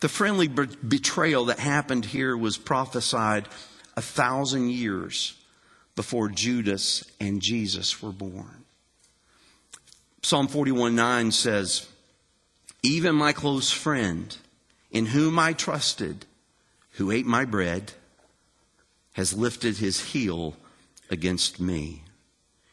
The 0.00 0.08
friendly 0.08 0.48
betrayal 0.48 1.46
that 1.46 1.58
happened 1.58 2.04
here 2.04 2.36
was 2.36 2.56
prophesied 2.56 3.48
a 3.96 4.02
thousand 4.02 4.70
years 4.70 5.34
before 5.96 6.28
Judas 6.28 7.04
and 7.18 7.42
Jesus 7.42 8.00
were 8.00 8.12
born. 8.12 8.64
Psalm 10.22 10.46
41 10.46 10.94
9 10.94 11.32
says, 11.32 11.88
even 12.82 13.14
my 13.14 13.32
close 13.32 13.70
friend, 13.70 14.36
in 14.90 15.06
whom 15.06 15.38
I 15.38 15.52
trusted, 15.52 16.26
who 16.92 17.10
ate 17.10 17.26
my 17.26 17.44
bread, 17.44 17.92
has 19.12 19.36
lifted 19.36 19.78
his 19.78 20.12
heel 20.12 20.56
against 21.10 21.60
me. 21.60 22.02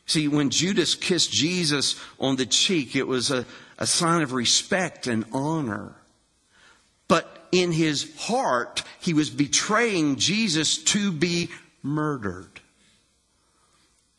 See, 0.05 0.27
when 0.27 0.51
Judas 0.51 0.93
kissed 0.93 1.31
Jesus 1.31 1.99
on 2.19 2.35
the 2.35 2.45
cheek, 2.45 2.95
it 2.95 3.07
was 3.07 3.31
a, 3.31 3.45
a 3.79 3.87
sign 3.87 4.21
of 4.21 4.33
respect 4.33 5.07
and 5.07 5.25
honor. 5.33 5.95
But 7.07 7.47
in 7.51 7.71
his 7.71 8.15
heart, 8.17 8.83
he 8.99 9.13
was 9.13 9.29
betraying 9.29 10.17
Jesus 10.17 10.77
to 10.85 11.11
be 11.11 11.49
murdered. 11.81 12.61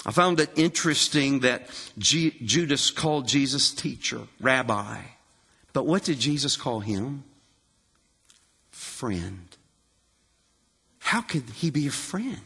I 0.05 0.13
found 0.13 0.41
it 0.41 0.51
interesting 0.57 1.41
that 1.41 1.69
G- 1.99 2.37
Judas 2.45 2.91
called 2.91 3.27
Jesus 3.29 3.73
teacher, 3.73 4.23
rabbi. 4.41 4.99
But 5.77 5.85
what 5.85 6.05
did 6.05 6.19
Jesus 6.19 6.57
call 6.57 6.81
him? 6.81 7.23
Friend. 8.71 9.47
How 11.01 11.21
could 11.21 11.43
he 11.51 11.69
be 11.69 11.87
a 11.87 11.91
friend? 11.91 12.41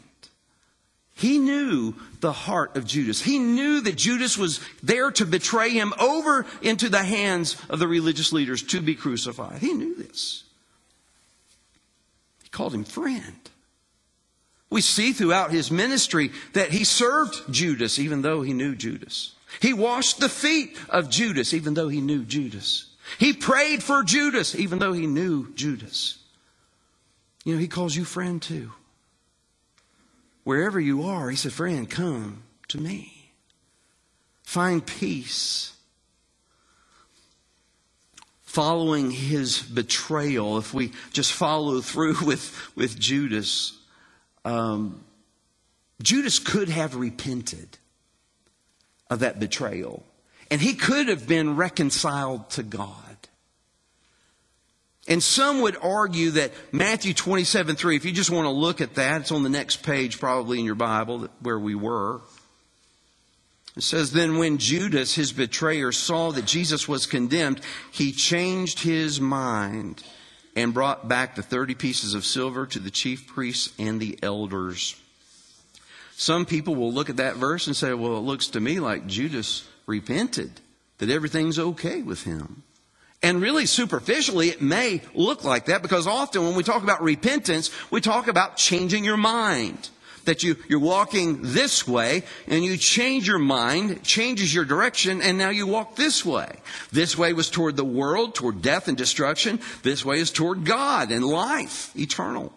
He 1.14 1.38
knew 1.38 1.94
the 2.18 2.32
heart 2.32 2.76
of 2.76 2.84
Judas. 2.84 3.22
He 3.22 3.38
knew 3.38 3.82
that 3.82 3.94
Judas 3.94 4.37
was 4.37 4.58
there 4.82 5.12
to 5.12 5.25
betray 5.25 5.70
him 5.70 5.94
over 6.00 6.44
into 6.60 6.88
the 6.88 7.04
hands 7.04 7.56
of 7.70 7.78
the 7.78 7.87
religious 7.87 8.32
leaders 8.32 8.64
to 8.64 8.80
be 8.80 8.96
crucified. 8.96 9.60
He 9.60 9.75
knew 9.75 9.94
this. 9.94 10.42
He 12.42 12.49
called 12.49 12.75
him 12.75 12.82
friend. 12.82 13.49
We 14.70 14.80
see 14.80 15.12
throughout 15.12 15.52
his 15.52 15.70
ministry 15.70 16.32
that 16.54 16.72
he 16.72 16.82
served 16.82 17.37
Judas 17.49 18.00
even 18.00 18.22
though 18.22 18.42
he 18.42 18.54
knew 18.54 18.75
Judas. 18.75 19.37
He 19.62 19.72
washed 19.72 20.18
the 20.18 20.28
feet 20.28 20.76
of 20.88 21.08
Judas 21.08 21.54
even 21.54 21.75
though 21.75 21.88
he 21.88 22.00
knew 22.00 22.25
Judas. 22.25 22.89
He 23.19 23.33
prayed 23.33 23.83
for 23.83 24.02
Judas, 24.02 24.55
even 24.55 24.79
though 24.79 24.93
he 24.93 25.07
knew 25.07 25.52
Judas. 25.55 26.19
You 27.45 27.55
know, 27.55 27.61
he 27.61 27.69
calls 27.69 27.97
you 27.97 28.05
friend 28.05 28.40
too. 28.40 28.73
Wherever 30.45 30.81
you 30.81 31.05
are, 31.05 31.31
he 31.31 31.37
said, 31.37 31.52
Friend, 31.52 31.88
come 31.88 32.43
to 32.69 32.79
me. 32.79 33.33
Find 34.45 34.85
peace. 34.85 35.73
Following 38.43 39.12
his 39.12 39.62
betrayal, 39.62 40.59
if 40.59 40.75
we 40.75 40.93
just 41.12 41.33
follow 41.33 41.81
through 41.81 42.17
with, 42.25 42.57
with 42.75 42.99
Judas, 42.99 43.79
um, 44.45 45.05
Judas 46.02 46.38
could 46.38 46.69
have 46.69 46.97
repented 46.97 47.79
of 49.09 49.21
that 49.21 49.38
betrayal. 49.38 50.05
And 50.50 50.61
he 50.61 50.75
could 50.75 51.09
have 51.09 51.28
been 51.28 51.57
reconciled 51.57 52.50
to 52.50 52.62
God. 52.62 52.95
And 55.09 55.23
some 55.23 55.62
would 55.62 55.76
argue 55.83 56.30
that 56.33 56.52
Matthew 56.73 57.14
27 57.14 57.76
3, 57.76 57.97
if 57.97 58.04
you 58.04 58.12
just 58.12 58.30
want 58.30 58.47
to 58.47 58.50
look 58.50 58.80
at 58.80 58.95
that, 58.95 59.23
it's 59.23 59.33
on 59.33 59.42
the 59.42 59.49
next 59.49 59.83
page 59.83 60.21
probably 60.21 60.59
in 60.59 60.64
your 60.64 60.75
Bible 60.75 61.28
where 61.40 61.59
we 61.59 61.75
were. 61.75 62.21
It 63.76 63.83
says, 63.83 64.12
Then 64.12 64.38
when 64.38 64.59
Judas, 64.59 65.14
his 65.14 65.33
betrayer, 65.33 65.92
saw 65.92 66.33
that 66.33 66.45
Jesus 66.45 66.87
was 66.87 67.07
condemned, 67.07 67.61
he 67.90 68.12
changed 68.12 68.80
his 68.80 69.21
mind 69.21 70.02
and 70.54 70.75
brought 70.75 71.09
back 71.09 71.35
the 71.35 71.42
30 71.42 71.75
pieces 71.75 72.14
of 72.14 72.25
silver 72.25 72.66
to 72.66 72.78
the 72.78 72.90
chief 72.90 73.26
priests 73.26 73.73
and 73.78 74.00
the 74.00 74.19
elders. 74.23 74.97
Some 76.16 76.45
people 76.45 76.75
will 76.75 76.92
look 76.92 77.09
at 77.09 77.16
that 77.16 77.37
verse 77.37 77.66
and 77.66 77.75
say, 77.75 77.95
Well, 77.95 78.16
it 78.16 78.21
looks 78.21 78.49
to 78.49 78.61
me 78.61 78.80
like 78.80 79.07
Judas 79.07 79.66
repented, 79.90 80.61
that 80.99 81.11
everything's 81.11 81.59
okay 81.59 82.00
with 82.00 82.25
him. 82.25 82.62
And 83.23 83.42
really 83.42 83.66
superficially, 83.66 84.49
it 84.49 84.62
may 84.62 85.02
look 85.14 85.44
like 85.44 85.66
that 85.66 85.82
because 85.82 86.06
often 86.06 86.44
when 86.44 86.54
we 86.54 86.62
talk 86.62 86.82
about 86.82 87.02
repentance, 87.02 87.70
we 87.90 88.00
talk 88.00 88.28
about 88.28 88.56
changing 88.56 89.04
your 89.04 89.18
mind. 89.18 89.90
That 90.26 90.42
you, 90.42 90.56
you're 90.68 90.78
walking 90.78 91.38
this 91.40 91.88
way 91.88 92.23
and 92.47 92.62
you 92.62 92.76
change 92.76 93.26
your 93.26 93.38
mind, 93.38 94.02
changes 94.04 94.54
your 94.54 94.66
direction, 94.66 95.23
and 95.23 95.38
now 95.38 95.49
you 95.49 95.66
walk 95.66 95.97
this 95.97 96.25
way. 96.25 96.59
This 96.92 97.16
way 97.16 97.32
was 97.32 97.50
toward 97.50 97.76
the 97.76 97.85
world, 97.85 98.35
toward 98.35 98.62
death 98.62 98.87
and 98.87 98.97
destruction. 98.97 99.61
This 99.82 100.04
way 100.04 100.20
is 100.20 100.30
toward 100.30 100.64
God 100.64 101.11
and 101.11 101.25
life, 101.25 101.90
eternal. 101.97 102.52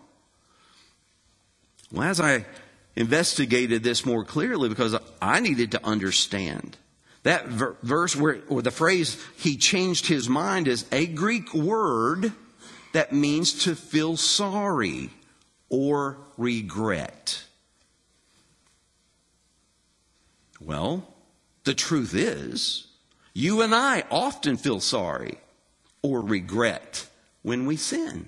Well, 1.92 2.08
as 2.08 2.20
I 2.20 2.46
investigated 2.96 3.82
this 3.82 4.06
more 4.06 4.24
clearly 4.24 4.70
because 4.70 4.96
I 5.22 5.40
needed 5.40 5.72
to 5.72 5.86
understand. 5.86 6.78
That 7.24 7.48
ver- 7.48 7.78
verse 7.82 8.16
where, 8.16 8.42
or 8.50 8.62
the 8.62 8.72
phrase, 8.72 9.18
he 9.38 9.58
changed 9.58 10.08
his 10.08 10.30
mind 10.30 10.68
is 10.68 10.86
a 10.92 11.08
Greek 11.08 11.54
word 11.54 12.34
that 12.92 13.14
means 13.14 13.64
to 13.64 13.76
feel 13.76 14.18
sorry 14.18 15.10
or 15.70 16.18
regret. 16.38 17.44
Well, 20.60 21.14
the 21.64 21.74
truth 21.74 22.14
is, 22.14 22.88
you 23.34 23.62
and 23.62 23.74
I 23.74 24.04
often 24.12 24.58
feel 24.58 24.80
sorry 24.80 25.40
or 26.02 26.22
regret 26.22 27.08
when 27.42 27.66
we 27.66 27.78
sin, 27.78 28.28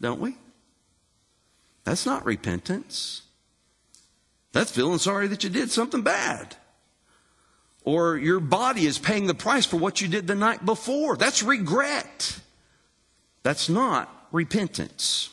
don't 0.00 0.20
we? 0.20 0.36
That's 1.84 2.04
not 2.04 2.26
repentance. 2.26 3.22
That's 4.52 4.72
feeling 4.72 4.98
sorry 4.98 5.28
that 5.28 5.44
you 5.44 5.50
did 5.50 5.70
something 5.70 6.02
bad. 6.02 6.56
Or 7.90 8.16
your 8.16 8.38
body 8.38 8.86
is 8.86 9.00
paying 9.00 9.26
the 9.26 9.34
price 9.34 9.66
for 9.66 9.76
what 9.76 10.00
you 10.00 10.06
did 10.06 10.28
the 10.28 10.36
night 10.36 10.64
before. 10.64 11.16
That's 11.16 11.42
regret. 11.42 12.38
That's 13.42 13.68
not 13.68 14.28
repentance. 14.30 15.30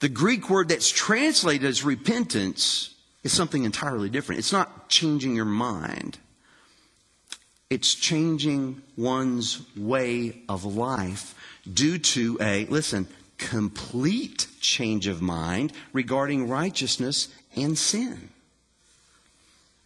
The 0.00 0.08
Greek 0.08 0.50
word 0.50 0.70
that's 0.70 0.90
translated 0.90 1.64
as 1.64 1.84
repentance 1.84 2.96
is 3.22 3.32
something 3.32 3.62
entirely 3.62 4.10
different. 4.10 4.40
It's 4.40 4.50
not 4.50 4.88
changing 4.88 5.36
your 5.36 5.44
mind. 5.44 6.18
It's 7.70 7.94
changing 7.94 8.82
one's 8.96 9.62
way 9.76 10.42
of 10.48 10.64
life 10.64 11.36
due 11.72 11.98
to 11.98 12.38
a, 12.40 12.66
listen, 12.66 13.06
complete 13.36 14.48
change 14.60 15.06
of 15.06 15.22
mind 15.22 15.72
regarding 15.92 16.48
righteousness 16.48 17.28
and 17.54 17.78
sin. 17.78 18.30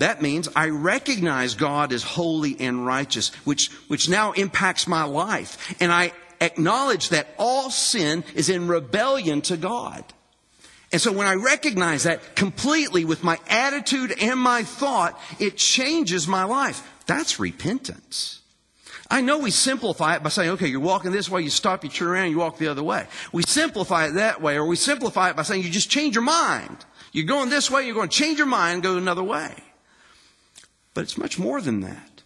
That 0.03 0.21
means 0.21 0.49
I 0.57 0.71
recognize 0.71 1.55
God 1.55 1.93
as 1.93 2.03
holy 2.03 2.57
and 2.59 2.85
righteous, 2.85 3.33
which, 3.45 3.69
which 3.87 4.09
now 4.09 4.33
impacts 4.33 4.89
my 4.89 5.05
life. 5.05 5.77
And 5.81 5.93
I 5.93 6.11
acknowledge 6.41 7.11
that 7.11 7.29
all 7.39 7.71
sin 7.71 8.25
is 8.35 8.49
in 8.49 8.67
rebellion 8.67 9.43
to 9.43 9.57
God. 9.57 10.05
And 10.91 11.01
so 11.01 11.13
when 11.13 11.29
I 11.29 11.35
recognize 11.35 12.03
that 12.03 12.35
completely 12.35 13.05
with 13.05 13.23
my 13.23 13.39
attitude 13.49 14.13
and 14.21 14.41
my 14.41 14.65
thought, 14.65 15.17
it 15.39 15.57
changes 15.57 16.27
my 16.27 16.43
life. 16.43 16.83
That's 17.07 17.39
repentance. 17.39 18.41
I 19.09 19.21
know 19.21 19.39
we 19.39 19.53
simplify 19.53 20.17
it 20.17 20.25
by 20.25 20.31
saying, 20.31 20.51
okay, 20.51 20.67
you're 20.67 20.81
walking 20.81 21.13
this 21.13 21.31
way, 21.31 21.43
you 21.43 21.51
stop, 21.51 21.85
you 21.85 21.91
turn 21.91 22.09
around, 22.09 22.31
you 22.33 22.39
walk 22.39 22.59
the 22.59 22.67
other 22.67 22.83
way. 22.83 23.07
We 23.33 23.45
simplify 23.47 24.07
it 24.09 24.15
that 24.15 24.43
way, 24.43 24.57
or 24.57 24.67
we 24.67 24.75
simplify 24.75 25.31
it 25.31 25.37
by 25.37 25.43
saying 25.43 25.63
you 25.63 25.71
just 25.71 25.91
change 25.91 26.17
your 26.17 26.25
mind. 26.25 26.85
You're 27.13 27.27
going 27.27 27.51
this 27.51 27.71
way, 27.71 27.87
you're 27.87 27.95
going 27.95 28.09
to 28.09 28.19
change 28.19 28.39
your 28.39 28.49
mind 28.49 28.75
and 28.75 28.83
go 28.83 28.97
another 28.97 29.23
way. 29.23 29.55
But 30.95 31.03
it's 31.03 31.19
much 31.19 31.39
more 31.39 31.61
than 31.61 31.81
that. 31.81 32.23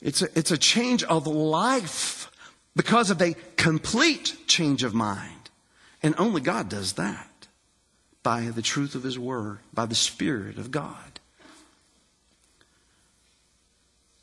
It's 0.00 0.22
a, 0.22 0.28
it's 0.38 0.50
a 0.50 0.58
change 0.58 1.02
of 1.04 1.26
life 1.26 2.30
because 2.74 3.10
of 3.10 3.20
a 3.20 3.34
complete 3.56 4.36
change 4.46 4.82
of 4.82 4.94
mind. 4.94 5.50
And 6.02 6.14
only 6.16 6.40
God 6.40 6.68
does 6.68 6.94
that 6.94 7.48
by 8.22 8.42
the 8.42 8.62
truth 8.62 8.94
of 8.94 9.02
His 9.02 9.18
Word, 9.18 9.58
by 9.72 9.86
the 9.86 9.94
Spirit 9.94 10.58
of 10.58 10.70
God. 10.70 11.20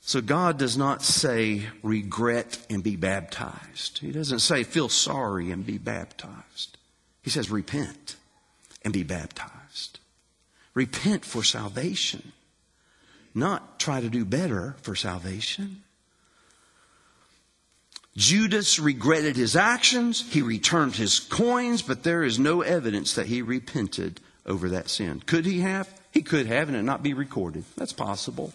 So 0.02 0.22
God 0.22 0.58
does 0.58 0.78
not 0.78 1.04
say 1.04 1.64
regret 1.84 2.66
and 2.70 2.82
be 2.82 2.96
baptized. 2.96 4.00
He 4.00 4.12
doesn't 4.12 4.40
say 4.40 4.64
feel 4.64 4.88
sorry 4.88 5.52
and 5.52 5.66
be 5.66 5.78
baptized. 5.78 6.78
He 7.22 7.30
says 7.30 7.52
repent 7.52 8.16
and 8.84 8.94
be 8.94 9.04
baptized. 9.04 10.00
Repent 10.74 11.26
for 11.26 11.44
salvation 11.44 12.32
not 13.38 13.80
try 13.80 14.02
to 14.02 14.10
do 14.10 14.26
better 14.26 14.76
for 14.82 14.96
salvation. 14.96 15.84
Judas 18.18 18.80
regretted 18.80 19.36
his 19.36 19.56
actions. 19.56 20.28
He 20.34 20.42
returned 20.42 20.96
his 20.96 21.20
coins, 21.20 21.84
but 21.84 22.04
there 22.04 22.24
is 22.24 22.40
no 22.40 22.62
evidence 22.62 23.14
that 23.14 23.28
he 23.28 23.44
repented 23.44 24.20
over 24.46 24.70
that 24.70 24.90
sin. 24.90 25.22
Could 25.26 25.46
he 25.46 25.62
have? 25.62 25.88
He 26.12 26.24
could 26.24 26.48
have, 26.48 26.68
and 26.68 26.76
it 26.76 26.82
not 26.82 27.04
be 27.04 27.14
recorded. 27.14 27.64
That's 27.76 27.94
possible. 27.94 28.54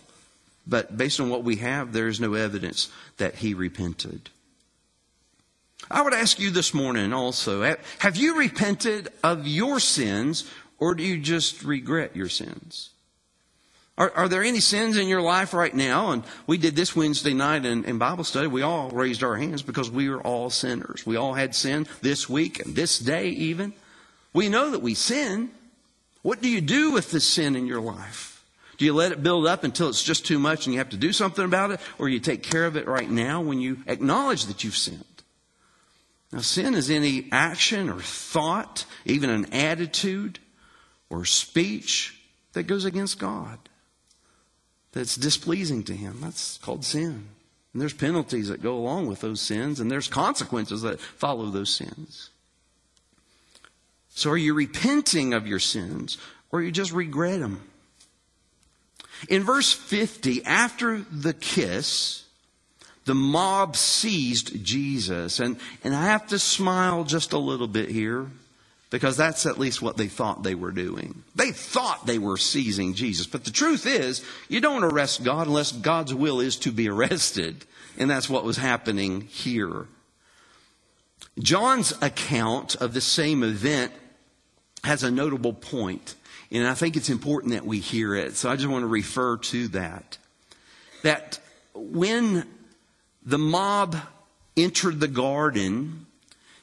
But 0.66 0.97
based 0.97 1.21
on 1.21 1.31
what 1.31 1.45
we 1.45 1.57
have, 1.57 1.92
there 1.92 2.09
is 2.09 2.21
no 2.21 2.35
evidence 2.35 2.90
that 3.18 3.37
he 3.37 3.55
repented. 3.55 4.31
I 5.90 6.03
would 6.03 6.14
ask 6.14 6.40
you 6.40 6.51
this 6.51 6.75
morning 6.75 7.12
also 7.12 7.77
have 7.99 8.16
you 8.16 8.38
repented 8.38 9.09
of 9.23 9.47
your 9.47 9.79
sins, 9.79 10.51
or 10.79 10.95
do 10.95 11.03
you 11.03 11.18
just 11.18 11.62
regret 11.62 12.16
your 12.16 12.29
sins? 12.29 12.90
Are, 13.98 14.11
are, 14.12 14.28
there 14.28 14.42
any 14.42 14.61
sins 14.61 14.96
in 14.96 15.07
your 15.07 15.20
life 15.20 15.52
right 15.52 15.74
now? 15.74 16.12
And 16.12 16.24
we 16.46 16.57
did 16.57 16.74
this 16.74 16.96
Wednesday 16.96 17.35
night 17.35 17.66
in, 17.66 17.85
in, 17.85 17.98
Bible 17.98 18.24
study. 18.24 18.46
We 18.46 18.62
all 18.62 18.88
raised 18.88 19.22
our 19.22 19.37
hands 19.37 19.61
because 19.62 19.90
we 19.90 20.09
are 20.09 20.20
all 20.20 20.48
sinners. 20.48 21.05
We 21.05 21.16
all 21.16 21.35
had 21.35 21.55
sin 21.55 21.87
this 22.00 22.28
week 22.28 22.64
and 22.64 22.74
this 22.74 22.98
day 22.98 23.28
even. 23.28 23.74
We 24.33 24.48
know 24.48 24.70
that 24.70 24.81
we 24.81 24.94
sin. 24.94 25.50
What 26.22 26.40
do 26.40 26.48
you 26.48 26.62
do 26.62 26.90
with 26.90 27.11
the 27.11 27.20
sin 27.20 27.55
in 27.55 27.66
your 27.66 27.83
life? 27.83 28.44
Do 28.78 28.87
you 28.87 28.94
let 28.94 29.12
it 29.12 29.22
build 29.22 29.46
up 29.46 29.62
until 29.62 29.90
it's 29.90 30.02
just 30.02 30.24
too 30.24 30.38
much 30.38 30.66
and 30.66 30.72
you 30.72 30.78
have 30.78 30.88
to 30.90 30.96
do 30.96 31.12
something 31.12 31.44
about 31.44 31.72
it? 31.72 31.81
Or 31.98 32.09
you 32.09 32.18
take 32.18 32.42
care 32.42 32.64
of 32.64 32.76
it 32.76 32.88
right 32.88 33.11
now 33.11 33.42
when 33.42 33.61
you 33.61 33.83
acknowledge 33.87 34.46
that 34.46 34.64
you've 34.64 34.76
sinned? 34.76 35.05
Now, 36.33 36.40
sin 36.40 36.74
is 36.74 36.90
any 36.90 37.28
action 37.31 37.90
or 37.90 38.00
thought, 38.00 38.87
even 39.05 39.28
an 39.28 39.52
attitude 39.52 40.38
or 41.11 41.26
speech 41.26 42.18
that 42.55 42.62
goes 42.62 42.87
against 42.87 43.18
God 43.18 43.59
that's 44.92 45.16
displeasing 45.16 45.83
to 45.85 45.94
Him. 45.94 46.18
That's 46.20 46.59
called 46.59 46.85
sin. 46.85 47.28
And 47.72 47.81
there's 47.81 47.94
penalties 47.94 48.48
that 48.48 48.62
go 48.62 48.76
along 48.76 49.07
with 49.07 49.20
those 49.20 49.40
sins, 49.40 49.81
and 49.81 49.90
there's 49.90 50.09
consequences 50.09 50.83
that 50.83 51.00
follow 51.00 51.46
those 51.46 51.70
sins. 51.70 52.31
So 54.11 54.31
are 54.31 54.37
you 54.37 54.52
repenting 54.52 55.33
of 55.33 55.46
your 55.46 55.59
sins, 55.59 56.18
or 56.50 56.62
you 56.62 56.70
just 56.70 56.92
regret 56.92 57.40
them? 57.40 57.62
In 59.28 59.42
verse 59.42 59.72
50, 59.72 60.44
after 60.44 60.98
the 60.98 61.33
kiss, 61.33 62.24
the 63.05 63.14
mob 63.14 63.76
seized 63.76 64.64
Jesus. 64.64 65.40
And, 65.40 65.57
and 65.83 65.94
I 65.94 66.07
have 66.07 66.26
to 66.28 66.38
smile 66.38 67.05
just 67.05 67.33
a 67.33 67.38
little 67.38 67.68
bit 67.68 67.88
here 67.88 68.26
because 68.92 69.16
that's 69.16 69.46
at 69.46 69.59
least 69.59 69.81
what 69.81 69.96
they 69.96 70.07
thought 70.07 70.42
they 70.42 70.55
were 70.55 70.70
doing. 70.70 71.24
They 71.35 71.50
thought 71.50 72.07
they 72.07 72.18
were 72.18 72.37
seizing 72.37 72.92
Jesus. 72.92 73.26
But 73.26 73.44
the 73.44 73.50
truth 73.50 73.87
is, 73.87 74.22
you 74.50 74.61
don't 74.61 74.85
arrest 74.85 75.24
God 75.24 75.46
unless 75.46 75.72
God's 75.72 76.14
will 76.14 76.40
is 76.40 76.57
to 76.59 76.70
be 76.70 76.88
arrested. 76.90 77.64
And 77.98 78.11
that's 78.11 78.28
what 78.28 78.44
was 78.44 78.59
happening 78.59 79.22
here. 79.22 79.87
John's 81.38 81.94
account 82.02 82.74
of 82.76 82.92
the 82.92 83.00
same 83.00 83.42
event 83.42 83.92
has 84.85 85.02
a 85.02 85.11
notable 85.11 85.55
point, 85.55 86.14
and 86.50 86.66
I 86.66 86.74
think 86.74 86.96
it's 86.96 87.09
important 87.09 87.52
that 87.55 87.64
we 87.64 87.78
hear 87.78 88.14
it. 88.14 88.37
So 88.37 88.50
I 88.50 88.57
just 88.57 88.68
want 88.68 88.83
to 88.83 88.88
refer 88.88 89.38
to 89.38 89.68
that. 89.68 90.18
That 91.02 91.38
when 91.74 92.46
the 93.24 93.38
mob 93.38 93.96
entered 94.57 95.00
the 95.00 95.09
garden, 95.09 96.07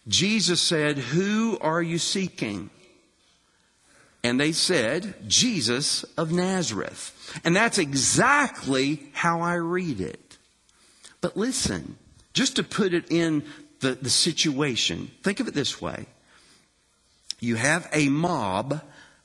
Jesus 0.08 0.62
said, 0.62 0.98
Who 0.98 1.58
are 1.60 1.82
you 1.82 1.98
seeking? 1.98 2.70
And 4.24 4.40
they 4.40 4.52
said, 4.52 5.16
Jesus 5.28 6.04
of 6.18 6.32
Nazareth. 6.32 7.40
And 7.44 7.56
that's 7.56 7.78
exactly 7.78 9.10
how 9.14 9.42
I 9.42 9.56
read 9.56 10.02
it. 10.02 10.38
But 11.22 11.38
listen, 11.38 11.98
just 12.34 12.58
to 12.58 12.64
put 12.64 12.94
it 12.94 13.12
in 13.12 13.44
the, 13.80 13.92
the 13.96 14.10
situation, 14.10 15.12
think 15.24 15.40
of 15.40 15.48
it 15.48 15.54
this 15.54 15.82
way. 15.82 16.06
You 17.40 17.56
have 17.56 17.90
a 17.94 18.10
mob 18.10 18.82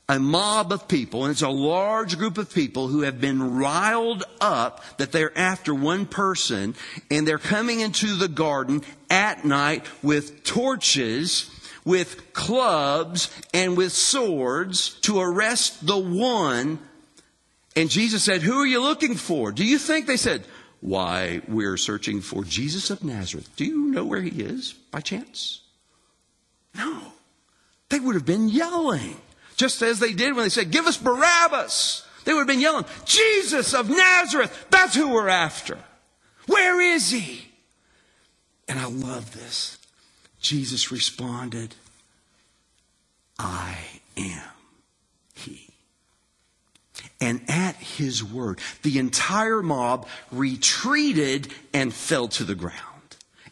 a 0.09 0.19
mob 0.19 0.71
of 0.71 0.87
people, 0.87 1.25
and 1.25 1.33
it's 1.33 1.43
a 1.43 1.49
large 1.49 2.19
group 2.19 2.37
of 2.37 2.53
people 2.53 2.89
who 2.89 3.03
have 3.03 3.21
been 3.21 3.57
riled 3.57 4.23
up 4.41 4.85
that 4.99 5.13
they're 5.13 5.37
after 5.37 5.75
one 5.75 6.05
person, 6.05 6.75
and 7.11 7.27
they're 7.27 7.39
coming 7.39 7.81
into 7.81 8.15
the 8.15 8.29
garden 8.29 8.83
at 9.09 9.45
night 9.45 9.87
with 10.03 10.45
torches, 10.45 11.51
with 11.85 12.35
clubs, 12.35 13.31
and 13.55 13.77
with 13.77 13.93
swords 13.93 15.01
to 15.01 15.21
arrest 15.21 15.87
the 15.87 15.99
one. 15.99 16.79
And 17.75 17.89
Jesus 17.89 18.23
said, 18.23 18.43
Who 18.43 18.61
are 18.61 18.67
you 18.67 18.83
looking 18.83 19.15
for? 19.15 19.53
Do 19.53 19.65
you 19.65 19.79
think 19.79 20.07
they 20.07 20.19
said, 20.19 20.45
Why, 20.81 21.41
we're 21.49 21.79
searching 21.79 22.21
for 22.21 22.45
Jesus 22.45 22.91
of 22.91 23.03
Nazareth. 23.03 23.49
Do 23.57 23.65
you 23.65 23.87
know 23.91 24.05
where 24.05 24.21
he 24.21 24.43
is 24.43 24.75
by 24.91 25.01
chance? 25.01 25.63
No. 26.75 27.01
They 27.89 28.01
would 28.01 28.17
have 28.17 28.27
been 28.27 28.49
yelling. 28.49 29.17
Just 29.57 29.83
as 29.83 29.99
they 30.01 30.13
did 30.13 30.35
when 30.35 30.45
they 30.45 30.51
said, 30.51 30.71
Give 30.71 30.87
us 30.87 30.97
Barabbas. 30.97 32.07
They 32.25 32.33
would 32.33 32.41
have 32.41 32.49
been 32.49 32.61
yelling, 32.61 32.87
Jesus 33.05 33.75
of 33.75 33.91
Nazareth, 33.91 34.67
that's 34.71 34.95
who 34.95 35.11
we're 35.11 35.29
after. 35.29 35.79
Where 36.47 36.81
is 36.81 37.11
he? 37.11 37.49
And 38.67 38.79
I 38.79 38.87
love 38.87 39.35
this. 39.35 39.79
Jesus 40.41 40.91
responded, 40.91 41.75
I 43.39 43.77
am 44.17 44.43
he. 45.35 45.69
And 47.21 47.43
at 47.49 47.77
his 47.77 48.23
word, 48.25 48.61
the 48.83 48.99
entire 48.99 49.63
mob 49.63 50.07
retreated 50.31 51.49
and 51.73 51.93
fell 51.93 52.29
to 52.29 52.45
the 52.45 52.55
ground. 52.55 52.81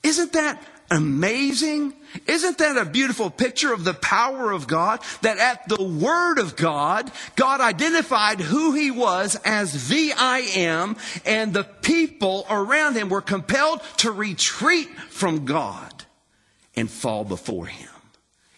Isn't 0.03 0.33
that 0.33 0.63
amazing? 0.91 1.95
Isn't 2.27 2.59
that 2.59 2.77
a 2.77 2.85
beautiful 2.85 3.31
picture 3.31 3.73
of 3.73 3.85
the 3.85 3.95
power 3.95 4.53
of 4.53 4.67
God? 4.67 5.01
That 5.23 5.39
at 5.39 5.69
the 5.69 5.83
word 5.83 6.39
of 6.39 6.57
God, 6.57 7.11
God 7.37 7.61
identified 7.61 8.41
who 8.41 8.73
he 8.73 8.91
was 8.91 9.37
as 9.45 9.89
the 9.89 10.13
I 10.17 10.41
am, 10.55 10.97
and 11.25 11.53
the 11.53 11.65
people 11.65 12.47
around 12.49 12.97
him 12.97 13.09
were 13.09 13.21
compelled 13.21 13.81
to 13.99 14.11
retreat 14.11 14.89
from 15.09 15.45
God 15.45 16.05
and 16.77 16.91
fall 16.91 17.25
before 17.25 17.67
him, 17.67 17.91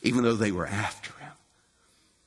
even 0.02 0.24
though 0.24 0.34
they 0.34 0.52
were 0.52 0.66
after 0.66 1.13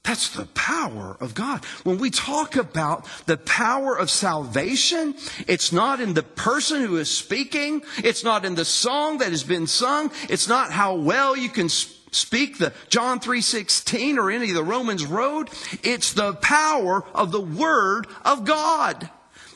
that's 0.08 0.30
the 0.30 0.46
power 0.46 1.18
of 1.20 1.36
God. 1.36 1.66
When 1.84 1.98
we 1.98 2.10
talk 2.10 2.56
about 2.56 3.06
the 3.26 3.36
power 3.36 3.94
of 3.94 4.10
salvation, 4.10 5.16
it's 5.48 5.74
not 5.74 6.00
in 6.00 6.14
the 6.14 6.24
person 6.24 6.82
who 6.82 6.96
is 6.96 7.12
speaking. 7.12 7.82
It's 7.98 8.24
not 8.24 8.46
in 8.46 8.56
the 8.56 8.64
song 8.64 9.18
that 9.18 9.32
has 9.32 9.44
been 9.44 9.68
sung. 9.68 10.10
It's 10.30 10.48
not 10.48 10.72
how 10.72 10.96
well 10.96 11.36
you 11.36 11.50
can 11.50 11.68
speak 11.68 12.58
the 12.58 12.72
John 12.88 13.20
3:16 13.20 14.18
or 14.18 14.32
any 14.32 14.50
of 14.52 14.56
the 14.56 14.64
Romans 14.64 15.06
road. 15.06 15.50
It's 15.84 16.14
the 16.14 16.36
power 16.36 17.04
of 17.14 17.34
the 17.34 17.42
word 17.42 18.08
of 18.24 18.46
God. 18.46 19.10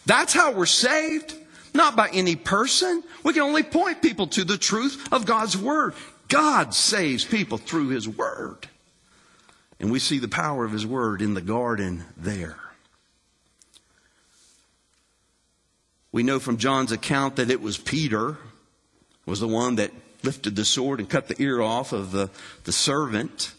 That's 0.06 0.34
how 0.34 0.52
we're 0.52 0.66
saved. 0.66 1.34
Not 1.74 1.96
by 1.96 2.10
any 2.10 2.36
person. 2.36 3.06
We 3.24 3.32
can 3.32 3.44
only 3.44 3.64
point 3.64 4.02
people 4.02 4.28
to 4.28 4.44
the 4.44 4.58
truth 4.58 5.08
of 5.14 5.26
God's 5.26 5.56
word. 5.56 5.94
God 6.28 6.74
saves 6.74 7.24
people 7.24 7.58
through 7.58 7.88
his 7.88 8.06
word. 8.06 8.68
And 9.82 9.92
we 9.92 9.98
see 9.98 10.20
the 10.20 10.28
power 10.28 10.64
of 10.64 10.72
his 10.72 10.86
word 10.86 11.24
in 11.24 11.34
the 11.34 11.42
garden 11.42 12.06
there. 12.16 12.58
We 16.12 16.22
know 16.22 16.40
from 16.40 16.58
John's 16.58 16.92
account 16.92 17.38
that 17.38 17.50
it 17.50 17.62
was 17.62 17.80
Peter 17.80 18.38
was 19.26 19.40
the 19.40 19.48
one 19.48 19.76
that 19.76 19.92
lifted 20.24 20.56
the 20.56 20.66
sword 20.66 21.00
and 21.00 21.10
cut 21.10 21.28
the 21.28 21.42
ear 21.42 21.62
off 21.62 21.94
of 21.94 22.12
the, 22.12 22.30
the 22.66 22.72
servant. 22.72 23.54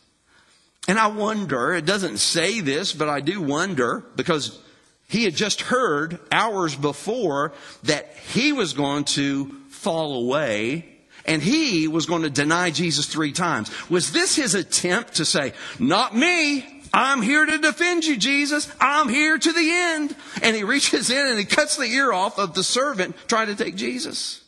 And 0.86 0.96
I 0.96 1.08
wonder, 1.08 1.74
it 1.74 1.86
doesn't 1.86 2.18
say 2.18 2.60
this, 2.60 2.92
but 2.92 3.08
I 3.08 3.20
do 3.20 3.40
wonder 3.40 4.04
because 4.14 4.60
he 5.08 5.24
had 5.24 5.34
just 5.34 5.62
heard 5.62 6.20
hours 6.30 6.76
before 6.76 7.52
that 7.82 8.14
he 8.32 8.52
was 8.52 8.74
going 8.74 9.04
to 9.04 9.46
fall 9.70 10.14
away 10.14 10.91
and 11.24 11.42
he 11.42 11.88
was 11.88 12.06
going 12.06 12.22
to 12.22 12.30
deny 12.30 12.70
Jesus 12.70 13.06
three 13.06 13.32
times. 13.32 13.70
Was 13.90 14.12
this 14.12 14.36
his 14.36 14.54
attempt 14.54 15.16
to 15.16 15.24
say, 15.24 15.52
not 15.78 16.16
me, 16.16 16.82
I'm 16.92 17.22
here 17.22 17.46
to 17.46 17.58
defend 17.58 18.04
you, 18.04 18.16
Jesus. 18.16 18.70
I'm 18.80 19.08
here 19.08 19.38
to 19.38 19.52
the 19.52 19.70
end. 19.70 20.14
And 20.42 20.54
he 20.54 20.64
reaches 20.64 21.10
in 21.10 21.26
and 21.26 21.38
he 21.38 21.44
cuts 21.44 21.76
the 21.76 21.84
ear 21.84 22.12
off 22.12 22.38
of 22.38 22.54
the 22.54 22.64
servant 22.64 23.16
trying 23.28 23.46
to 23.46 23.54
take 23.54 23.76
Jesus. 23.76 24.42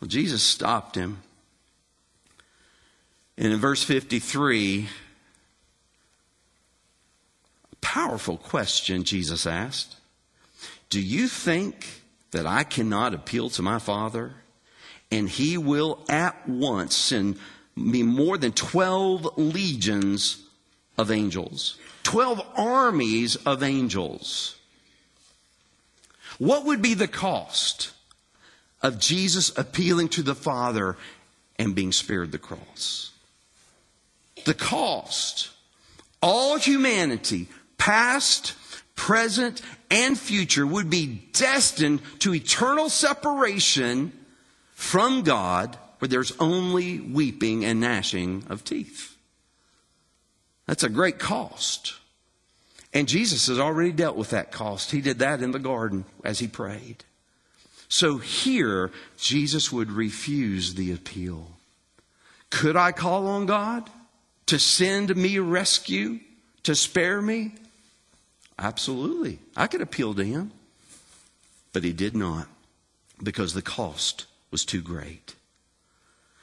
Well, 0.00 0.08
Jesus 0.08 0.42
stopped 0.42 0.96
him. 0.96 1.22
And 3.36 3.52
in 3.52 3.58
verse 3.58 3.82
53, 3.82 4.88
a 7.72 7.76
powerful 7.80 8.36
question 8.36 9.04
Jesus 9.04 9.46
asked 9.46 9.96
Do 10.90 11.00
you 11.00 11.28
think 11.28 12.02
that 12.30 12.46
I 12.46 12.64
cannot 12.64 13.14
appeal 13.14 13.50
to 13.50 13.62
my 13.62 13.78
Father? 13.78 14.34
And 15.12 15.28
he 15.28 15.58
will 15.58 16.00
at 16.08 16.48
once 16.48 16.96
send 16.96 17.38
me 17.76 18.02
more 18.02 18.38
than 18.38 18.50
12 18.52 19.36
legions 19.36 20.42
of 20.96 21.10
angels, 21.10 21.76
12 22.02 22.44
armies 22.56 23.36
of 23.36 23.62
angels. 23.62 24.56
What 26.38 26.64
would 26.64 26.80
be 26.80 26.94
the 26.94 27.08
cost 27.08 27.92
of 28.82 28.98
Jesus 28.98 29.56
appealing 29.56 30.08
to 30.08 30.22
the 30.22 30.34
Father 30.34 30.96
and 31.56 31.74
being 31.74 31.92
spared 31.92 32.32
the 32.32 32.38
cross? 32.38 33.12
The 34.44 34.54
cost. 34.54 35.50
All 36.22 36.56
humanity, 36.56 37.48
past, 37.76 38.54
present, 38.94 39.60
and 39.90 40.18
future, 40.18 40.66
would 40.66 40.88
be 40.88 41.28
destined 41.32 42.00
to 42.20 42.34
eternal 42.34 42.88
separation 42.88 44.12
from 44.82 45.22
God 45.22 45.78
where 46.00 46.08
there's 46.08 46.36
only 46.40 46.98
weeping 46.98 47.64
and 47.64 47.80
gnashing 47.80 48.44
of 48.50 48.64
teeth. 48.64 49.16
That's 50.66 50.82
a 50.82 50.88
great 50.88 51.20
cost. 51.20 51.94
And 52.92 53.06
Jesus 53.06 53.46
has 53.46 53.60
already 53.60 53.92
dealt 53.92 54.16
with 54.16 54.30
that 54.30 54.50
cost. 54.50 54.90
He 54.90 55.00
did 55.00 55.20
that 55.20 55.40
in 55.40 55.52
the 55.52 55.60
garden 55.60 56.04
as 56.24 56.40
he 56.40 56.48
prayed. 56.48 57.04
So 57.88 58.18
here, 58.18 58.90
Jesus 59.16 59.70
would 59.70 59.92
refuse 59.92 60.74
the 60.74 60.92
appeal. 60.92 61.52
Could 62.50 62.76
I 62.76 62.90
call 62.90 63.28
on 63.28 63.46
God 63.46 63.88
to 64.46 64.58
send 64.58 65.14
me 65.14 65.38
rescue, 65.38 66.18
to 66.64 66.74
spare 66.74 67.22
me? 67.22 67.54
Absolutely. 68.58 69.38
I 69.56 69.68
could 69.68 69.80
appeal 69.80 70.12
to 70.14 70.24
him. 70.24 70.50
But 71.72 71.84
he 71.84 71.92
did 71.92 72.16
not 72.16 72.48
because 73.22 73.54
the 73.54 73.62
cost 73.62 74.26
was 74.52 74.64
too 74.64 74.82
great. 74.82 75.34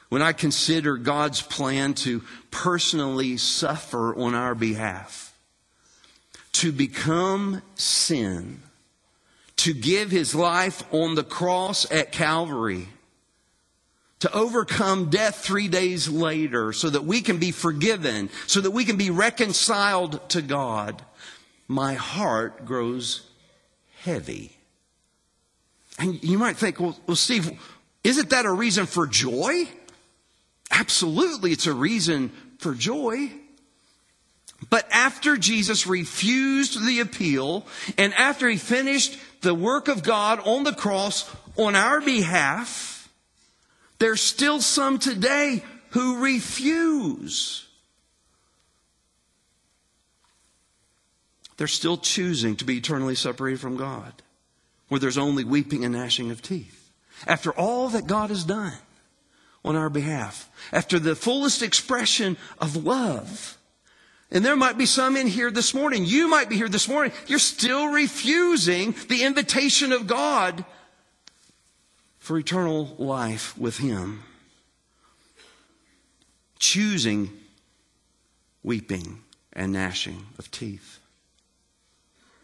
When 0.09 0.21
I 0.23 0.33
consider 0.33 0.97
God's 0.97 1.41
plan 1.41 1.93
to 1.95 2.23
personally 2.49 3.37
suffer 3.37 4.15
on 4.15 4.33
our 4.33 4.55
behalf, 4.55 5.37
to 6.53 6.71
become 6.71 7.61
sin, 7.75 8.61
to 9.57 9.73
give 9.73 10.09
his 10.09 10.33
life 10.33 10.83
on 10.91 11.13
the 11.15 11.23
cross 11.23 11.89
at 11.91 12.11
Calvary, 12.11 12.87
to 14.19 14.33
overcome 14.33 15.09
death 15.09 15.35
three 15.35 15.67
days 15.67 16.09
later 16.09 16.73
so 16.73 16.89
that 16.89 17.05
we 17.05 17.21
can 17.21 17.37
be 17.37 17.51
forgiven, 17.51 18.29
so 18.47 18.59
that 18.61 18.71
we 18.71 18.83
can 18.83 18.97
be 18.97 19.09
reconciled 19.09 20.27
to 20.29 20.41
God, 20.41 21.03
my 21.67 21.93
heart 21.93 22.65
grows 22.65 23.29
heavy. 24.01 24.57
And 25.97 26.21
you 26.23 26.37
might 26.37 26.57
think, 26.57 26.79
well, 26.79 26.97
well 27.05 27.15
Steve, 27.15 27.51
isn't 28.03 28.29
that 28.29 28.45
a 28.45 28.51
reason 28.51 28.85
for 28.85 29.07
joy? 29.07 29.67
Absolutely, 30.71 31.51
it's 31.51 31.67
a 31.67 31.73
reason 31.73 32.29
for 32.59 32.73
joy. 32.73 33.31
But 34.69 34.87
after 34.91 35.37
Jesus 35.37 35.87
refused 35.87 36.85
the 36.85 36.99
appeal, 36.99 37.65
and 37.97 38.13
after 38.13 38.49
he 38.49 38.57
finished 38.57 39.17
the 39.41 39.55
work 39.55 39.87
of 39.87 40.03
God 40.03 40.39
on 40.45 40.63
the 40.63 40.73
cross 40.73 41.33
on 41.57 41.75
our 41.75 42.01
behalf, 42.01 43.09
there's 43.99 44.21
still 44.21 44.61
some 44.61 44.99
today 44.99 45.63
who 45.91 46.23
refuse. 46.23 47.67
They're 51.57 51.67
still 51.67 51.97
choosing 51.97 52.55
to 52.57 52.65
be 52.65 52.77
eternally 52.77 53.15
separated 53.15 53.59
from 53.59 53.75
God, 53.75 54.13
where 54.87 54.99
there's 54.99 55.17
only 55.17 55.43
weeping 55.43 55.83
and 55.83 55.93
gnashing 55.93 56.31
of 56.31 56.41
teeth. 56.41 56.78
After 57.27 57.51
all 57.51 57.89
that 57.89 58.07
God 58.07 58.29
has 58.29 58.43
done 58.43 58.73
on 59.63 59.75
our 59.75 59.89
behalf, 59.89 60.49
after 60.71 60.99
the 60.99 61.15
fullest 61.15 61.61
expression 61.61 62.37
of 62.59 62.75
love. 62.75 63.57
And 64.31 64.45
there 64.45 64.55
might 64.55 64.77
be 64.77 64.85
some 64.85 65.17
in 65.17 65.27
here 65.27 65.51
this 65.51 65.73
morning. 65.73 66.05
You 66.05 66.27
might 66.29 66.49
be 66.49 66.55
here 66.55 66.69
this 66.69 66.87
morning. 66.87 67.11
You're 67.27 67.39
still 67.39 67.87
refusing 67.87 68.95
the 69.07 69.23
invitation 69.23 69.91
of 69.91 70.07
God 70.07 70.63
for 72.19 72.37
eternal 72.37 72.95
life 72.97 73.57
with 73.57 73.77
Him. 73.79 74.23
Choosing 76.59 77.31
weeping 78.61 79.23
and 79.53 79.73
gnashing 79.73 80.27
of 80.37 80.51
teeth. 80.51 80.99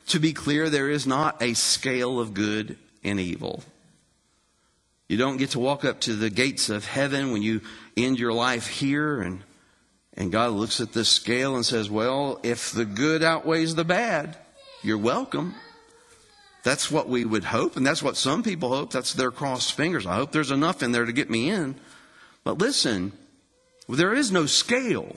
To 0.07 0.19
be 0.19 0.33
clear, 0.33 0.69
there 0.69 0.89
is 0.89 1.05
not 1.05 1.41
a 1.41 1.53
scale 1.53 2.19
of 2.19 2.33
good 2.33 2.77
and 3.03 3.19
evil. 3.19 3.63
You 5.07 5.17
don't 5.17 5.37
get 5.37 5.51
to 5.51 5.59
walk 5.59 5.85
up 5.85 5.99
to 6.01 6.15
the 6.15 6.29
gates 6.29 6.69
of 6.69 6.85
heaven 6.85 7.31
when 7.31 7.41
you 7.41 7.61
end 7.95 8.19
your 8.19 8.33
life 8.33 8.67
here 8.67 9.21
and 9.21 9.43
and 10.17 10.31
God 10.31 10.51
looks 10.51 10.79
at 10.79 10.93
this 10.93 11.09
scale 11.09 11.55
and 11.55 11.65
says, 11.65 11.89
"Well, 11.89 12.39
if 12.41 12.71
the 12.71 12.85
good 12.85 13.21
outweighs 13.21 13.75
the 13.75 13.83
bad, 13.83 14.37
you're 14.81 14.97
welcome." 14.97 15.55
That's 16.63 16.89
what 16.89 17.09
we 17.09 17.25
would 17.25 17.43
hope, 17.43 17.75
and 17.75 17.85
that's 17.85 18.01
what 18.01 18.17
some 18.17 18.41
people 18.41 18.69
hope. 18.69 18.91
That's 18.91 19.13
their 19.13 19.29
crossed 19.29 19.73
fingers. 19.73 20.05
I 20.05 20.15
hope 20.15 20.31
there's 20.31 20.51
enough 20.51 20.81
in 20.81 20.93
there 20.93 21.05
to 21.05 21.11
get 21.11 21.29
me 21.29 21.49
in. 21.49 21.75
But 22.43 22.57
listen, 22.57 23.11
there 23.87 24.13
is 24.13 24.31
no 24.31 24.45
scale. 24.45 25.15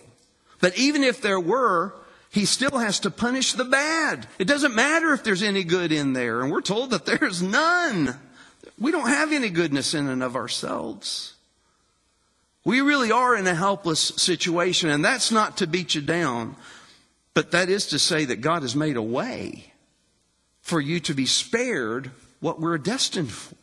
But 0.60 0.76
even 0.76 1.04
if 1.04 1.22
there 1.22 1.40
were, 1.40 1.94
he 2.28 2.44
still 2.44 2.78
has 2.78 3.00
to 3.00 3.10
punish 3.10 3.52
the 3.52 3.64
bad. 3.64 4.26
It 4.38 4.46
doesn't 4.46 4.74
matter 4.74 5.12
if 5.12 5.22
there's 5.24 5.42
any 5.42 5.64
good 5.64 5.92
in 5.92 6.12
there, 6.12 6.42
and 6.42 6.50
we're 6.50 6.60
told 6.60 6.90
that 6.90 7.06
there's 7.06 7.40
none. 7.40 8.18
We 8.78 8.92
don't 8.92 9.08
have 9.08 9.32
any 9.32 9.50
goodness 9.50 9.94
in 9.94 10.08
and 10.08 10.22
of 10.22 10.36
ourselves. 10.36 11.34
We 12.64 12.80
really 12.80 13.10
are 13.10 13.34
in 13.34 13.46
a 13.46 13.54
helpless 13.54 14.00
situation, 14.00 14.90
and 14.90 15.04
that's 15.04 15.32
not 15.32 15.56
to 15.58 15.66
beat 15.66 15.94
you 15.94 16.02
down, 16.02 16.54
but 17.34 17.52
that 17.52 17.68
is 17.68 17.86
to 17.88 17.98
say 17.98 18.24
that 18.26 18.40
God 18.40 18.62
has 18.62 18.76
made 18.76 18.96
a 18.96 19.02
way 19.02 19.72
for 20.60 20.80
you 20.80 21.00
to 21.00 21.14
be 21.14 21.26
spared 21.26 22.10
what 22.40 22.60
we're 22.60 22.78
destined 22.78 23.32
for. 23.32 23.56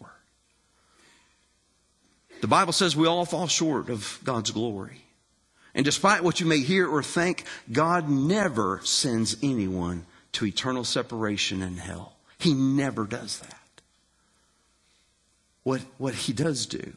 The 2.41 2.47
Bible 2.47 2.73
says 2.73 2.95
we 2.95 3.07
all 3.07 3.25
fall 3.25 3.47
short 3.47 3.89
of 3.89 4.19
God's 4.23 4.51
glory. 4.51 5.01
And 5.73 5.83
despite 5.83 6.23
what 6.23 6.39
you 6.39 6.45
may 6.45 6.59
hear 6.59 6.87
or 6.87 7.03
think, 7.03 7.43
God 7.71 8.09
never 8.09 8.79
sends 8.83 9.35
anyone 9.43 10.05
to 10.33 10.45
eternal 10.45 10.83
separation 10.83 11.61
in 11.61 11.77
hell. 11.77 12.13
He 12.39 12.53
never 12.53 13.05
does 13.05 13.39
that. 13.39 13.64
What, 15.65 15.81
what 15.97 16.13
he 16.13 16.31
does 16.31 16.67
do 16.67 16.93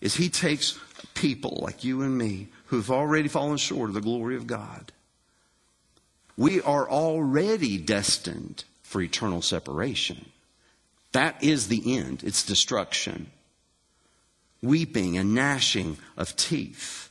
is 0.00 0.16
he 0.16 0.28
takes 0.28 0.76
people 1.14 1.60
like 1.62 1.84
you 1.84 2.02
and 2.02 2.18
me 2.18 2.48
who've 2.66 2.90
already 2.90 3.28
fallen 3.28 3.58
short 3.58 3.90
of 3.90 3.94
the 3.94 4.00
glory 4.00 4.34
of 4.34 4.48
God. 4.48 4.90
We 6.36 6.60
are 6.62 6.90
already 6.90 7.78
destined 7.78 8.64
for 8.82 9.00
eternal 9.00 9.40
separation. 9.40 10.26
That 11.12 11.44
is 11.44 11.68
the 11.68 11.96
end, 11.96 12.24
it's 12.24 12.44
destruction. 12.44 13.30
Weeping 14.62 15.16
and 15.16 15.32
gnashing 15.32 15.96
of 16.16 16.34
teeth. 16.34 17.08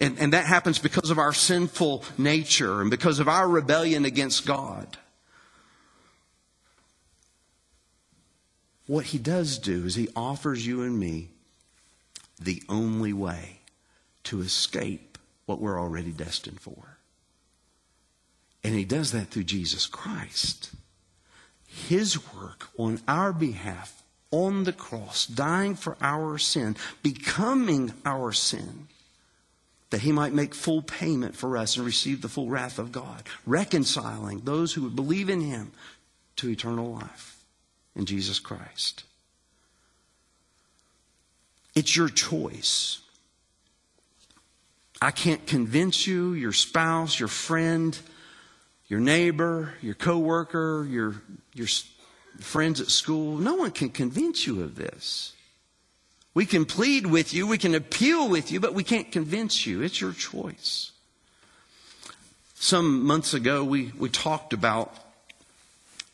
And, 0.00 0.18
and 0.18 0.32
that 0.32 0.46
happens 0.46 0.80
because 0.80 1.10
of 1.10 1.18
our 1.18 1.32
sinful 1.32 2.04
nature 2.18 2.80
and 2.80 2.90
because 2.90 3.20
of 3.20 3.28
our 3.28 3.48
rebellion 3.48 4.04
against 4.04 4.44
God. 4.44 4.98
What 8.88 9.04
he 9.04 9.18
does 9.18 9.58
do 9.58 9.84
is 9.84 9.94
he 9.94 10.08
offers 10.16 10.66
you 10.66 10.82
and 10.82 10.98
me 10.98 11.28
the 12.40 12.62
only 12.70 13.12
way 13.12 13.60
to 14.24 14.40
escape 14.40 15.18
what 15.44 15.60
we're 15.60 15.78
already 15.78 16.10
destined 16.10 16.58
for. 16.58 16.96
And 18.64 18.74
he 18.74 18.86
does 18.86 19.12
that 19.12 19.28
through 19.28 19.44
Jesus 19.44 19.86
Christ. 19.86 20.70
His 21.66 22.18
work 22.34 22.68
on 22.78 23.00
our 23.06 23.34
behalf 23.34 24.02
on 24.30 24.64
the 24.64 24.72
cross, 24.72 25.26
dying 25.26 25.74
for 25.74 25.98
our 26.00 26.38
sin, 26.38 26.74
becoming 27.02 27.92
our 28.06 28.32
sin, 28.32 28.88
that 29.90 30.00
he 30.00 30.12
might 30.12 30.32
make 30.32 30.54
full 30.54 30.80
payment 30.80 31.36
for 31.36 31.58
us 31.58 31.76
and 31.76 31.84
receive 31.84 32.22
the 32.22 32.28
full 32.28 32.48
wrath 32.48 32.78
of 32.78 32.92
God, 32.92 33.22
reconciling 33.44 34.40
those 34.40 34.72
who 34.72 34.82
would 34.82 34.96
believe 34.96 35.28
in 35.28 35.42
him 35.42 35.72
to 36.36 36.48
eternal 36.48 36.90
life 36.90 37.37
in 37.98 38.06
Jesus 38.06 38.38
Christ. 38.38 39.04
It's 41.74 41.94
your 41.94 42.08
choice. 42.08 43.00
I 45.02 45.10
can't 45.10 45.46
convince 45.46 46.06
you, 46.06 46.32
your 46.32 46.52
spouse, 46.52 47.20
your 47.20 47.28
friend, 47.28 47.98
your 48.86 49.00
neighbor, 49.00 49.74
your 49.82 49.94
coworker, 49.94 50.86
your 50.88 51.22
your 51.54 51.68
friends 52.40 52.80
at 52.80 52.88
school. 52.88 53.36
No 53.36 53.56
one 53.56 53.72
can 53.72 53.90
convince 53.90 54.46
you 54.46 54.62
of 54.62 54.76
this. 54.76 55.34
We 56.34 56.46
can 56.46 56.64
plead 56.64 57.06
with 57.06 57.34
you, 57.34 57.46
we 57.46 57.58
can 57.58 57.74
appeal 57.74 58.28
with 58.28 58.52
you, 58.52 58.60
but 58.60 58.74
we 58.74 58.84
can't 58.84 59.10
convince 59.10 59.66
you. 59.66 59.82
It's 59.82 60.00
your 60.00 60.12
choice. 60.12 60.92
Some 62.54 63.04
months 63.04 63.34
ago, 63.34 63.64
we, 63.64 63.92
we 63.98 64.08
talked 64.08 64.52
about 64.52 64.94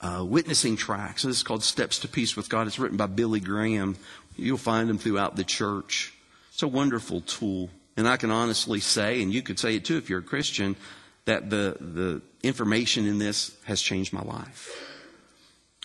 uh, 0.05 0.23
witnessing 0.23 0.77
tracts. 0.77 1.23
This 1.23 1.38
is 1.38 1.43
called 1.43 1.64
Steps 1.64 2.01
to 2.01 2.09
Peace 2.09 2.37
with 2.37 2.51
God. 2.51 2.67
It's 2.67 2.79
written 2.79 2.99
by 2.99 3.07
Billy 3.07 3.40
Graham. 3.40 3.97
You'll 4.37 4.59
find 4.59 4.88
them 4.88 4.99
throughout 4.99 5.35
the 5.35 5.45
church. 5.45 6.12
It's 6.53 6.62
a 6.62 6.69
wonderful 6.69 7.23
tool. 7.23 7.71
And 7.97 8.07
I 8.07 8.19
can 8.19 8.31
honestly 8.31 8.81
say, 8.81 9.23
and 9.23 9.33
you 9.33 9.40
could 9.40 9.59
say 9.59 9.77
it 9.77 9.87
too 9.87 9.97
if 9.97 10.11
you're 10.11 10.19
a 10.19 10.23
Christian, 10.23 10.77
that 11.25 11.49
the, 11.49 11.77
the 11.81 12.23
information 12.43 13.07
in 13.07 13.19
this 13.19 13.57
has 13.64 13.81
changed 13.81 14.12
my 14.12 14.23
life. 14.23 14.71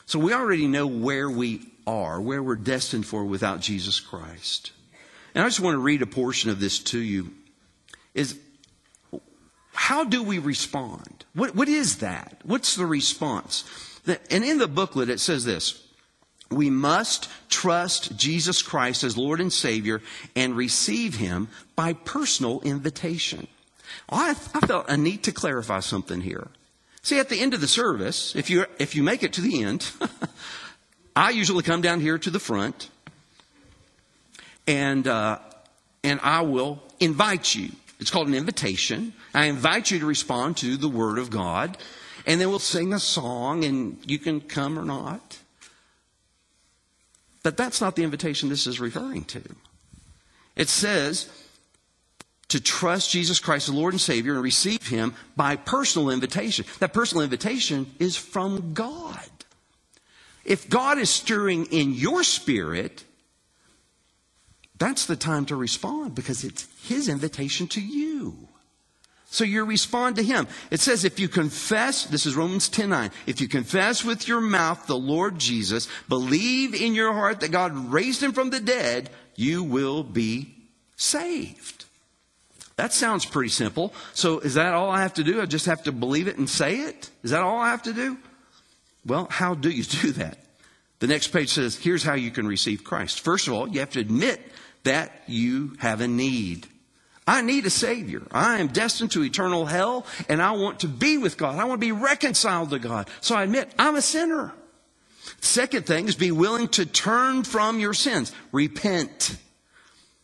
So 0.06 0.20
we 0.20 0.34
already 0.34 0.68
know 0.68 0.86
where 0.86 1.30
we 1.30 1.62
are, 1.88 2.20
where 2.20 2.44
we're 2.44 2.58
destined 2.58 3.06
for 3.06 3.24
without 3.24 3.62
Jesus 3.62 4.02
Christ. 4.02 4.74
And 5.34 5.46
I 5.46 5.48
just 5.48 5.62
want 5.62 5.76
to 5.76 5.80
read 5.80 6.02
a 6.02 6.08
portion 6.08 6.50
of 6.50 6.60
this 6.60 6.80
to 6.80 7.00
you. 7.00 7.32
Is 8.14 8.38
how 9.72 10.04
do 10.04 10.24
we 10.24 10.40
respond? 10.40 11.24
What, 11.34 11.56
what 11.56 11.70
is 11.70 12.00
that? 12.00 12.42
What's 12.44 12.76
the 12.76 12.86
response? 12.86 13.64
And 14.06 14.44
in 14.44 14.58
the 14.58 14.68
booklet, 14.68 15.10
it 15.10 15.20
says 15.20 15.46
this 15.46 15.84
We 16.50 16.70
must 16.70 17.30
trust 17.50 18.18
Jesus 18.18 18.62
Christ 18.62 19.04
as 19.04 19.18
Lord 19.18 19.42
and 19.42 19.52
Savior 19.52 20.02
and 20.36 20.56
receive 20.56 21.16
Him 21.16 21.50
by 21.76 21.94
personal 21.94 22.62
invitation. 22.62 23.48
I, 24.10 24.32
I 24.54 24.60
felt 24.62 24.90
a 24.90 24.98
need 24.98 25.24
to 25.24 25.32
clarify 25.32 25.80
something 25.80 26.22
here. 26.22 26.48
See, 27.02 27.20
at 27.20 27.30
the 27.30 27.40
end 27.40 27.54
of 27.54 27.62
the 27.62 27.68
service, 27.68 28.36
if 28.36 28.50
you, 28.50 28.66
if 28.78 28.96
you 28.96 29.04
make 29.04 29.24
it 29.24 29.34
to 29.34 29.42
the 29.42 29.64
end, 29.64 29.90
I 31.16 31.32
usually 31.32 31.64
come 31.64 31.82
down 31.82 32.02
here 32.02 32.18
to 32.18 32.30
the 32.30 32.40
front 32.40 32.90
and, 34.68 35.08
uh, 35.08 35.40
and 36.04 36.20
I 36.22 36.42
will 36.42 36.82
invite 37.00 37.56
you. 37.56 37.72
It's 38.00 38.12
called 38.12 38.28
an 38.28 38.36
invitation. 38.36 39.14
I 39.34 39.46
invite 39.46 39.92
you 39.92 40.00
to 40.00 40.06
respond 40.06 40.58
to 40.58 40.78
the 40.78 40.88
Word 40.88 41.18
of 41.18 41.30
God, 41.30 41.78
and 42.30 42.40
then 42.40 42.50
we'll 42.50 42.60
sing 42.60 42.94
a 42.94 43.00
song, 43.00 43.66
and 43.66 43.98
you 44.06 44.20
can 44.20 44.40
come 44.40 44.78
or 44.78 44.86
not. 44.86 45.40
But 47.42 47.58
that's 47.58 47.82
not 47.82 47.96
the 47.96 48.04
invitation 48.04 48.50
this 48.50 48.68
is 48.68 48.80
referring 48.80 49.24
to. 49.26 49.42
It 50.56 50.70
says, 50.70 51.28
to 52.50 52.62
trust 52.62 53.10
Jesus 53.10 53.40
Christ 53.40 53.66
the 53.66 53.74
Lord 53.74 53.96
and 53.96 54.02
Savior 54.02 54.36
and 54.36 54.44
receive 54.44 54.88
Him 54.88 55.16
by 55.36 55.56
personal 55.56 56.12
invitation. 56.12 56.66
That 56.78 56.94
personal 56.94 57.24
invitation 57.24 57.96
is 57.98 58.16
from 58.16 58.76
God. 58.76 59.30
If 60.46 60.70
God 60.70 61.00
is 61.00 61.10
stirring 61.10 61.66
in 61.72 61.94
your 61.94 62.24
spirit, 62.24 63.06
that's 64.78 65.08
the 65.08 65.16
time 65.16 65.48
to 65.48 65.56
respond 65.56 66.14
because 66.14 66.44
it's 66.44 66.68
His 66.84 67.10
invitation 67.10 67.66
to 67.70 67.82
you. 67.82 68.49
So 69.32 69.44
you 69.44 69.64
respond 69.64 70.16
to 70.16 70.24
Him. 70.24 70.48
It 70.72 70.80
says 70.80 71.06
if 71.06 71.20
you 71.20 71.28
confess, 71.28 72.06
this 72.06 72.26
is 72.26 72.36
Romans 72.36 72.68
10 72.68 72.90
9, 72.90 73.12
if 73.28 73.40
you 73.40 73.48
confess 73.48 74.04
with 74.04 74.28
your 74.28 74.42
mouth 74.42 74.88
the 74.88 74.98
Lord 74.98 75.38
Jesus, 75.38 75.88
believe 76.08 76.74
in 76.74 76.96
your 76.96 77.14
heart 77.14 77.40
that 77.42 77.52
God 77.52 77.92
raised 77.92 78.24
Him 78.24 78.32
from 78.32 78.50
the 78.50 78.60
dead, 78.60 79.12
you 79.36 79.64
will 79.64 80.04
be 80.04 80.56
saved. 80.96 81.86
That 82.76 82.92
sounds 82.92 83.26
pretty 83.26 83.50
simple. 83.50 83.94
So 84.14 84.40
is 84.40 84.56
that 84.56 84.74
all 84.74 84.90
I 84.90 85.02
have 85.02 85.14
to 85.16 85.24
do? 85.24 85.42
I 85.42 85.46
just 85.46 85.68
have 85.68 85.84
to 85.84 85.92
believe 85.92 86.28
it 86.28 86.38
and 86.38 86.50
say 86.50 86.78
it? 86.78 87.10
Is 87.24 87.32
that 87.32 87.44
all 87.44 87.60
I 87.60 87.70
have 87.70 87.84
to 87.84 87.94
do? 87.94 88.18
Well, 89.06 89.28
how 89.30 89.54
do 89.54 89.70
you 89.70 89.84
do 90.02 90.12
that? 90.14 90.40
The 91.00 91.08
next 91.08 91.28
page 91.28 91.50
says, 91.50 91.76
here's 91.76 92.04
how 92.04 92.16
you 92.16 92.32
can 92.32 92.48
receive 92.48 92.84
Christ. 92.84 93.20
First 93.22 93.48
of 93.48 93.54
all, 93.54 93.70
you 93.70 93.80
have 93.80 93.92
to 93.92 94.00
admit 94.00 94.42
that 94.84 95.12
you 95.28 95.76
have 95.80 96.02
a 96.02 96.08
need. 96.08 96.68
I 97.30 97.42
need 97.42 97.68
a 97.68 97.70
Savior. 97.70 98.24
I 98.32 98.58
am 98.58 98.70
destined 98.70 99.12
to 99.12 99.24
eternal 99.24 99.68
hell 99.68 100.08
and 100.28 100.42
I 100.42 100.54
want 100.54 100.80
to 100.80 100.88
be 100.88 101.20
with 101.20 101.38
God. 101.38 101.60
I 101.60 101.66
want 101.66 101.80
to 101.80 101.86
be 101.86 101.92
reconciled 101.92 102.72
to 102.72 102.80
God. 102.80 103.08
So 103.22 103.36
I 103.36 103.44
admit 103.44 103.72
I'm 103.78 103.96
a 103.96 104.02
sinner. 104.02 104.52
Second 105.40 105.86
thing 105.86 106.08
is 106.08 106.16
be 106.16 106.32
willing 106.32 106.70
to 106.70 106.88
turn 106.88 107.44
from 107.44 107.80
your 107.80 107.94
sins. 107.94 108.32
Repent 108.52 109.38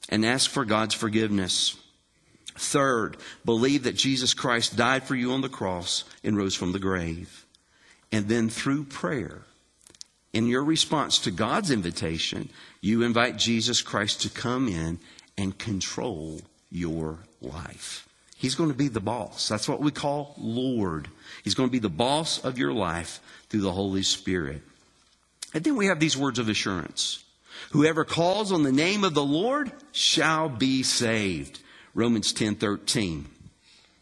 and 0.09 0.25
ask 0.25 0.49
for 0.49 0.65
God's 0.65 0.95
forgiveness. 0.95 1.77
Third, 2.55 3.17
believe 3.45 3.83
that 3.83 3.95
Jesus 3.95 4.33
Christ 4.33 4.75
died 4.75 5.03
for 5.03 5.13
you 5.13 5.31
on 5.33 5.41
the 5.41 5.47
cross 5.47 6.05
and 6.23 6.35
rose 6.35 6.55
from 6.55 6.71
the 6.71 6.79
grave. 6.79 7.45
And 8.11 8.27
then 8.27 8.49
through 8.49 8.85
prayer, 8.85 9.43
in 10.33 10.47
your 10.47 10.63
response 10.63 11.19
to 11.19 11.29
God's 11.29 11.69
invitation, 11.69 12.49
you 12.81 13.03
invite 13.03 13.37
Jesus 13.37 13.83
Christ 13.83 14.23
to 14.23 14.29
come 14.29 14.67
in 14.67 14.97
and 15.37 15.55
control 15.55 16.41
your 16.71 17.19
life. 17.41 18.07
He's 18.37 18.55
going 18.55 18.69
to 18.69 18.75
be 18.75 18.89
the 18.89 18.99
boss. 18.99 19.47
That's 19.47 19.69
what 19.69 19.81
we 19.81 19.91
call 19.91 20.35
Lord. 20.37 21.07
He's 21.43 21.55
going 21.55 21.69
to 21.69 21.71
be 21.71 21.79
the 21.79 21.89
boss 21.89 22.43
of 22.43 22.57
your 22.57 22.73
life 22.73 23.19
through 23.49 23.61
the 23.61 23.71
Holy 23.71 24.03
Spirit. 24.03 24.61
And 25.53 25.63
then 25.63 25.77
we 25.77 25.87
have 25.87 25.99
these 25.99 26.17
words 26.17 26.37
of 26.37 26.49
assurance. 26.49 27.23
Whoever 27.71 28.03
calls 28.03 28.51
on 28.51 28.63
the 28.63 28.71
name 28.71 29.03
of 29.03 29.13
the 29.13 29.23
Lord 29.23 29.71
shall 29.91 30.49
be 30.49 30.83
saved. 30.83 31.59
Romans 31.93 32.33
10 32.33 32.55
13. 32.55 33.25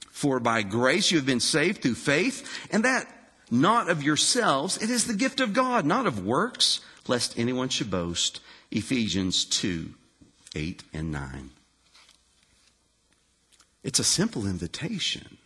For 0.10 0.40
by 0.40 0.64
grace 0.64 1.12
you 1.12 1.18
have 1.18 1.26
been 1.26 1.40
saved 1.40 1.82
through 1.82 1.96
faith, 1.96 2.68
and 2.72 2.86
that 2.86 3.08
not 3.52 3.90
of 3.90 4.02
yourselves, 4.02 4.78
it 4.82 4.90
is 4.90 5.06
the 5.06 5.14
gift 5.14 5.40
of 5.40 5.54
God, 5.54 5.86
not 5.86 6.08
of 6.08 6.26
works, 6.26 6.80
lest 7.08 7.38
anyone 7.38 7.70
should 7.70 7.92
boast. 7.92 8.40
Ephesians 8.72 9.46
2 9.46 9.94
8 10.56 10.84
and 10.94 11.12
9. 11.12 11.52
It's 13.84 14.00
a 14.00 14.04
simple 14.04 14.46
invitation. 14.48 15.38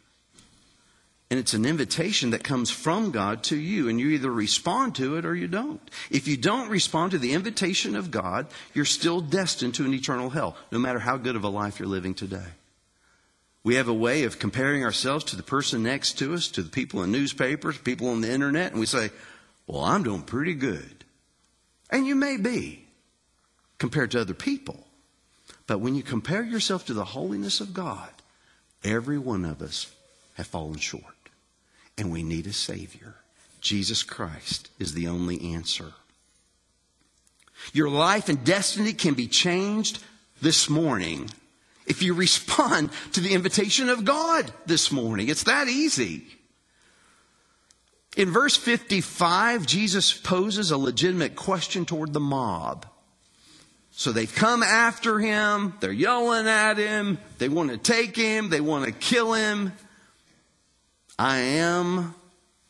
And 1.30 1.40
it's 1.40 1.54
an 1.54 1.66
invitation 1.66 2.30
that 2.30 2.44
comes 2.44 2.70
from 2.70 3.12
God 3.12 3.44
to 3.46 3.58
you, 3.58 3.90
and 3.90 4.00
you 4.00 4.10
either 4.10 4.32
respond 4.32 4.96
to 4.96 5.18
it 5.18 5.26
or 5.26 5.36
you 5.36 5.48
don't. 5.48 5.82
If 6.10 6.26
you 6.26 6.38
don't 6.38 6.70
respond 6.70 7.12
to 7.12 7.18
the 7.18 7.34
invitation 7.34 7.98
of 7.98 8.12
God, 8.12 8.48
you're 8.74 8.86
still 8.86 9.20
destined 9.20 9.76
to 9.76 9.86
an 9.86 9.94
eternal 9.94 10.30
hell, 10.30 10.56
no 10.72 10.80
matter 10.80 11.00
how 11.00 11.18
good 11.18 11.36
of 11.36 11.44
a 11.44 11.50
life 11.50 11.80
you're 11.80 11.88
living 11.90 12.14
today. 12.14 12.46
We 13.66 13.76
have 13.76 13.90
a 13.90 13.94
way 13.94 14.24
of 14.24 14.40
comparing 14.40 14.86
ourselves 14.86 15.26
to 15.26 15.36
the 15.36 15.44
person 15.44 15.84
next 15.84 16.14
to 16.20 16.34
us, 16.34 16.48
to 16.52 16.64
the 16.64 16.70
people 16.70 17.04
in 17.04 17.12
newspapers, 17.12 17.78
people 17.78 18.08
on 18.08 18.22
the 18.22 18.32
internet, 18.32 18.72
and 18.72 18.80
we 18.80 18.86
say, 18.86 19.10
Well, 19.66 19.84
I'm 19.84 20.04
doing 20.04 20.22
pretty 20.22 20.54
good. 20.54 21.04
And 21.90 22.08
you 22.08 22.16
may 22.16 22.38
be 22.38 22.86
compared 23.78 24.12
to 24.12 24.22
other 24.22 24.34
people. 24.34 24.88
But 25.66 25.80
when 25.80 25.96
you 25.96 26.04
compare 26.04 26.44
yourself 26.44 26.86
to 26.86 26.94
the 26.94 27.04
holiness 27.04 27.60
of 27.60 27.74
God, 27.74 28.10
every 28.84 29.18
one 29.18 29.46
of 29.46 29.62
us 29.62 29.92
have 30.36 30.48
fallen 30.48 30.78
short. 30.78 31.04
And 31.98 32.12
we 32.12 32.24
need 32.24 32.46
a 32.48 32.54
Savior. 32.54 33.16
Jesus 33.60 34.04
Christ 34.04 34.70
is 34.80 34.94
the 34.94 35.08
only 35.08 35.54
answer. 35.54 35.94
Your 37.74 37.90
life 37.90 38.30
and 38.30 38.44
destiny 38.44 38.94
can 38.94 39.14
be 39.14 39.28
changed 39.28 40.04
this 40.42 40.70
morning 40.70 41.30
if 41.88 42.04
you 42.04 42.14
respond 42.14 42.92
to 43.14 43.22
the 43.22 43.34
invitation 43.34 43.90
of 43.90 44.06
God 44.06 44.52
this 44.66 44.92
morning. 44.92 45.30
It's 45.30 45.44
that 45.44 45.68
easy. 45.68 46.24
In 48.16 48.32
verse 48.32 48.56
55, 48.56 49.66
Jesus 49.66 50.12
poses 50.14 50.72
a 50.72 50.78
legitimate 50.78 51.36
question 51.36 51.86
toward 51.86 52.14
the 52.14 52.20
mob. 52.20 52.86
So 54.00 54.12
they've 54.12 54.34
come 54.34 54.62
after 54.62 55.18
him, 55.18 55.74
they're 55.80 55.92
yelling 55.92 56.48
at 56.48 56.78
him, 56.78 57.18
they 57.40 57.50
want 57.50 57.72
to 57.72 57.80
take 57.80 58.16
him, 58.16 58.50
they 58.50 58.62
want 58.62 58.86
to 58.86 58.92
kill 58.92 59.34
him. 59.34 59.74
I 61.18 61.40
am 61.40 62.14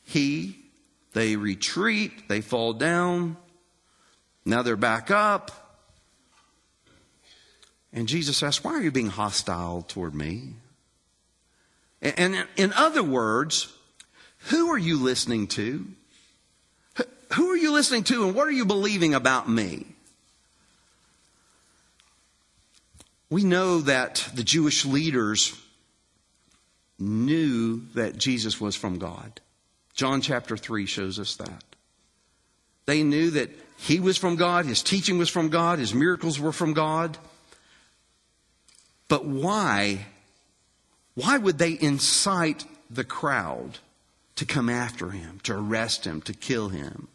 he. 0.06 0.56
They 1.12 1.36
retreat, 1.36 2.30
they 2.30 2.40
fall 2.40 2.72
down. 2.72 3.36
Now 4.46 4.62
they're 4.62 4.78
back 4.78 5.12
up. 5.12 5.52
And 7.92 8.08
Jesus 8.08 8.42
asks, 8.42 8.64
Why 8.64 8.76
are 8.76 8.82
you 8.82 8.92
being 8.92 9.10
hostile 9.10 9.82
toward 9.82 10.16
me? 10.16 10.54
And 12.02 12.48
in 12.56 12.72
other 12.72 13.04
words, 13.04 13.74
who 14.44 14.70
are 14.70 14.78
you 14.78 14.96
listening 14.96 15.48
to? 15.48 15.88
Who 17.34 17.52
are 17.52 17.58
you 17.58 17.74
listening 17.74 18.06
to, 18.06 18.26
and 18.28 18.34
what 18.34 18.48
are 18.48 18.52
you 18.52 18.64
believing 18.64 19.14
about 19.14 19.50
me? 19.50 19.88
We 23.30 23.44
know 23.44 23.82
that 23.82 24.30
the 24.34 24.44
Jewish 24.44 24.86
leaders 24.86 25.60
knew 27.00 27.82
that 27.94 28.18
Jesus 28.18 28.60
was 28.62 28.76
from 28.76 29.00
God. 29.00 29.42
John 29.94 30.22
chapter 30.22 30.56
3 30.56 30.86
shows 30.86 31.20
us 31.20 31.36
that. 31.36 31.64
They 32.86 33.04
knew 33.04 33.32
that 33.32 33.50
he 33.78 34.00
was 34.00 34.18
from 34.18 34.38
God, 34.38 34.66
his 34.66 34.82
teaching 34.82 35.18
was 35.18 35.30
from 35.30 35.50
God, 35.50 35.80
his 35.80 35.94
miracles 35.94 36.40
were 36.40 36.54
from 36.54 36.74
God. 36.74 37.18
But 39.10 39.26
why? 39.26 40.06
Why 41.16 41.38
would 41.38 41.58
they 41.58 41.78
incite 41.80 42.66
the 42.90 43.04
crowd 43.04 43.80
to 44.36 44.46
come 44.46 44.70
after 44.70 45.10
him, 45.10 45.40
to 45.44 45.54
arrest 45.54 46.06
him, 46.06 46.22
to 46.22 46.34
kill 46.34 46.70
him? 46.70 47.08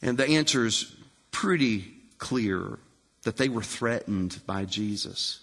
And 0.00 0.16
the 0.16 0.26
answer 0.26 0.64
is 0.64 0.94
pretty 1.30 1.94
clear 2.18 2.78
that 3.24 3.36
they 3.36 3.48
were 3.48 3.62
threatened 3.62 4.40
by 4.46 4.64
Jesus. 4.64 5.40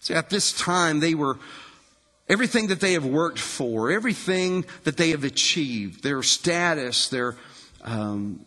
See, 0.00 0.14
at 0.14 0.30
this 0.30 0.52
time, 0.52 1.00
they 1.00 1.14
were 1.14 1.38
everything 2.28 2.68
that 2.68 2.80
they 2.80 2.92
have 2.92 3.06
worked 3.06 3.38
for, 3.38 3.90
everything 3.90 4.64
that 4.84 4.96
they 4.96 5.10
have 5.10 5.24
achieved, 5.24 6.02
their 6.02 6.22
status, 6.22 7.08
their 7.08 7.36
um, 7.82 8.44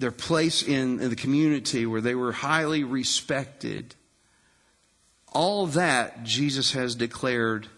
their 0.00 0.10
place 0.10 0.62
in, 0.62 0.98
in 0.98 1.10
the 1.10 1.16
community 1.16 1.84
where 1.84 2.00
they 2.00 2.14
were 2.14 2.32
highly 2.32 2.84
respected. 2.84 3.94
All 5.32 5.66
that 5.66 6.24
Jesus 6.24 6.72
has 6.72 6.94
declared 6.94 7.68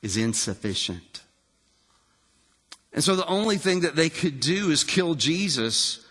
is 0.00 0.16
insufficient. 0.16 1.22
And 2.92 3.02
so 3.02 3.16
the 3.16 3.26
only 3.26 3.58
thing 3.58 3.80
that 3.80 3.96
they 3.96 4.08
could 4.08 4.38
do 4.38 4.70
is 4.70 4.84
kill 4.84 5.16
Jesus 5.16 6.05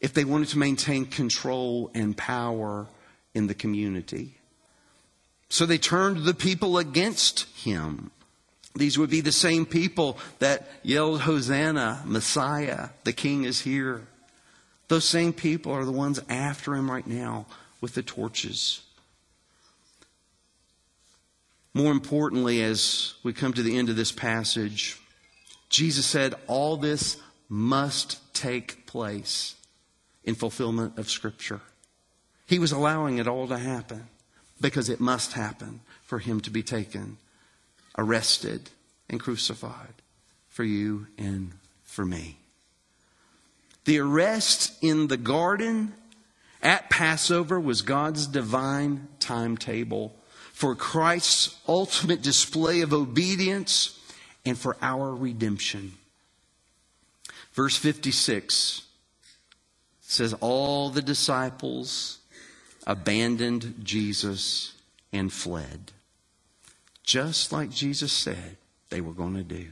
if 0.00 0.14
they 0.14 0.24
wanted 0.24 0.48
to 0.48 0.58
maintain 0.58 1.06
control 1.06 1.90
and 1.94 2.16
power 2.16 2.86
in 3.34 3.46
the 3.46 3.54
community. 3.54 4.38
So 5.48 5.66
they 5.66 5.78
turned 5.78 6.24
the 6.24 6.34
people 6.34 6.78
against 6.78 7.46
him. 7.56 8.10
These 8.74 8.98
would 8.98 9.10
be 9.10 9.20
the 9.20 9.32
same 9.32 9.66
people 9.66 10.18
that 10.38 10.68
yelled, 10.82 11.22
Hosanna, 11.22 12.02
Messiah, 12.04 12.90
the 13.04 13.12
King 13.12 13.44
is 13.44 13.62
here. 13.62 14.06
Those 14.88 15.04
same 15.04 15.32
people 15.32 15.72
are 15.72 15.84
the 15.84 15.92
ones 15.92 16.20
after 16.28 16.74
him 16.74 16.90
right 16.90 17.06
now 17.06 17.46
with 17.80 17.94
the 17.94 18.02
torches. 18.02 18.82
More 21.74 21.92
importantly, 21.92 22.62
as 22.62 23.14
we 23.22 23.32
come 23.32 23.52
to 23.52 23.62
the 23.62 23.76
end 23.76 23.88
of 23.88 23.96
this 23.96 24.12
passage, 24.12 25.00
Jesus 25.68 26.06
said, 26.06 26.34
All 26.46 26.76
this 26.76 27.18
must 27.48 28.34
take 28.34 28.86
place 28.86 29.54
in 30.28 30.34
fulfillment 30.34 30.98
of 30.98 31.08
Scripture. 31.08 31.62
He 32.46 32.58
was 32.58 32.70
allowing 32.70 33.16
it 33.16 33.26
all 33.26 33.48
to 33.48 33.56
happen 33.56 34.08
because 34.60 34.90
it 34.90 35.00
must 35.00 35.32
happen 35.32 35.80
for 36.02 36.18
him 36.18 36.42
to 36.42 36.50
be 36.50 36.62
taken, 36.62 37.16
arrested, 37.96 38.68
and 39.08 39.18
crucified 39.18 39.94
for 40.50 40.64
you 40.64 41.06
and 41.16 41.52
for 41.82 42.04
me. 42.04 42.36
The 43.86 44.00
arrest 44.00 44.76
in 44.82 45.06
the 45.06 45.16
garden 45.16 45.94
at 46.60 46.90
Passover 46.90 47.58
was 47.58 47.80
God's 47.80 48.26
divine 48.26 49.08
timetable 49.20 50.14
for 50.52 50.74
Christ's 50.74 51.56
ultimate 51.66 52.20
display 52.20 52.82
of 52.82 52.92
obedience 52.92 53.98
and 54.44 54.58
for 54.58 54.76
our 54.82 55.14
redemption. 55.14 55.94
Verse 57.54 57.78
56 57.78 58.82
says 60.10 60.32
all 60.40 60.88
the 60.88 61.02
disciples 61.02 62.18
abandoned 62.86 63.74
Jesus 63.82 64.72
and 65.12 65.30
fled. 65.30 65.92
Just 67.04 67.52
like 67.52 67.70
Jesus 67.70 68.10
said 68.10 68.56
they 68.88 69.02
were 69.02 69.12
going 69.12 69.34
to 69.34 69.42
do. 69.42 69.66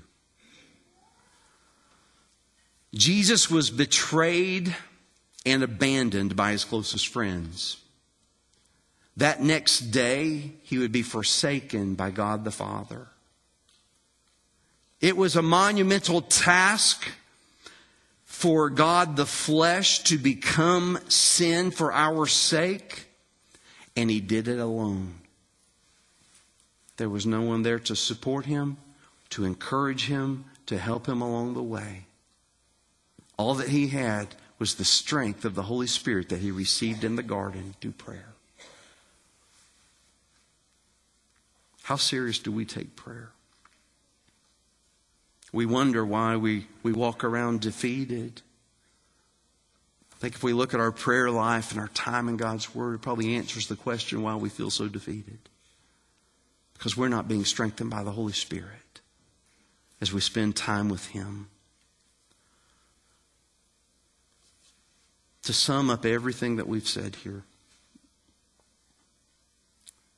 Jesus 2.94 3.50
was 3.50 3.70
betrayed 3.70 4.76
and 5.46 5.62
abandoned 5.62 6.36
by 6.36 6.52
his 6.52 6.64
closest 6.64 7.08
friends. 7.08 7.78
That 9.16 9.42
next 9.42 9.90
day, 9.90 10.52
he 10.64 10.76
would 10.76 10.92
be 10.92 11.02
forsaken 11.02 11.94
by 11.94 12.10
God 12.10 12.44
the 12.44 12.50
Father. 12.50 13.06
It 15.00 15.16
was 15.16 15.34
a 15.34 15.42
monumental 15.42 16.20
task 16.20 17.08
for 18.36 18.68
God 18.68 19.16
the 19.16 19.24
flesh 19.24 20.00
to 20.00 20.18
become 20.18 20.98
sin 21.08 21.70
for 21.70 21.90
our 21.90 22.26
sake, 22.26 23.06
and 23.96 24.10
he 24.10 24.20
did 24.20 24.46
it 24.46 24.58
alone. 24.58 25.14
There 26.98 27.08
was 27.08 27.24
no 27.24 27.40
one 27.40 27.62
there 27.62 27.78
to 27.78 27.96
support 27.96 28.44
him, 28.44 28.76
to 29.30 29.46
encourage 29.46 30.08
him, 30.08 30.44
to 30.66 30.76
help 30.76 31.06
him 31.06 31.22
along 31.22 31.54
the 31.54 31.62
way. 31.62 32.04
All 33.38 33.54
that 33.54 33.70
he 33.70 33.88
had 33.88 34.34
was 34.58 34.74
the 34.74 34.84
strength 34.84 35.46
of 35.46 35.54
the 35.54 35.62
Holy 35.62 35.86
Spirit 35.86 36.28
that 36.28 36.40
he 36.40 36.50
received 36.50 37.04
in 37.04 37.16
the 37.16 37.22
garden 37.22 37.74
through 37.80 37.92
prayer. 37.92 38.34
How 41.84 41.96
serious 41.96 42.38
do 42.38 42.52
we 42.52 42.66
take 42.66 42.96
prayer? 42.96 43.30
We 45.52 45.66
wonder 45.66 46.04
why 46.04 46.36
we, 46.36 46.66
we 46.82 46.92
walk 46.92 47.24
around 47.24 47.60
defeated. 47.60 48.42
I 50.12 50.18
think 50.18 50.34
if 50.34 50.42
we 50.42 50.52
look 50.52 50.74
at 50.74 50.80
our 50.80 50.92
prayer 50.92 51.30
life 51.30 51.72
and 51.72 51.80
our 51.80 51.88
time 51.88 52.28
in 52.28 52.36
God's 52.36 52.74
Word, 52.74 52.94
it 52.94 53.02
probably 53.02 53.36
answers 53.36 53.68
the 53.68 53.76
question 53.76 54.22
why 54.22 54.34
we 54.36 54.48
feel 54.48 54.70
so 54.70 54.88
defeated. 54.88 55.38
Because 56.74 56.96
we're 56.96 57.08
not 57.08 57.28
being 57.28 57.44
strengthened 57.44 57.90
by 57.90 58.02
the 58.02 58.12
Holy 58.12 58.32
Spirit 58.32 59.00
as 60.00 60.12
we 60.12 60.20
spend 60.20 60.56
time 60.56 60.88
with 60.88 61.06
Him. 61.08 61.48
To 65.44 65.52
sum 65.52 65.90
up 65.90 66.04
everything 66.04 66.56
that 66.56 66.66
we've 66.66 66.88
said 66.88 67.16
here, 67.16 67.44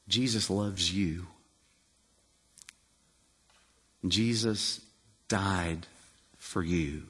Jesus 0.08 0.48
loves 0.48 0.92
you. 0.92 1.26
Jesus 4.06 4.80
died 5.28 5.86
for 6.36 6.62
you. 6.62 7.02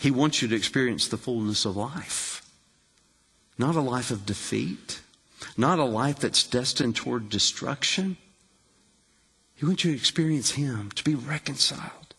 He 0.00 0.10
wants 0.10 0.42
you 0.42 0.48
to 0.48 0.56
experience 0.56 1.08
the 1.08 1.16
fullness 1.16 1.64
of 1.64 1.76
life. 1.76 2.48
Not 3.56 3.76
a 3.76 3.80
life 3.80 4.10
of 4.10 4.26
defeat, 4.26 5.00
not 5.56 5.78
a 5.78 5.84
life 5.84 6.18
that's 6.18 6.44
destined 6.44 6.96
toward 6.96 7.28
destruction, 7.28 8.16
He 9.54 9.64
wants 9.64 9.84
you 9.84 9.92
to 9.92 9.96
experience 9.96 10.52
Him, 10.52 10.90
to 10.92 11.04
be 11.04 11.14
reconciled. 11.14 12.14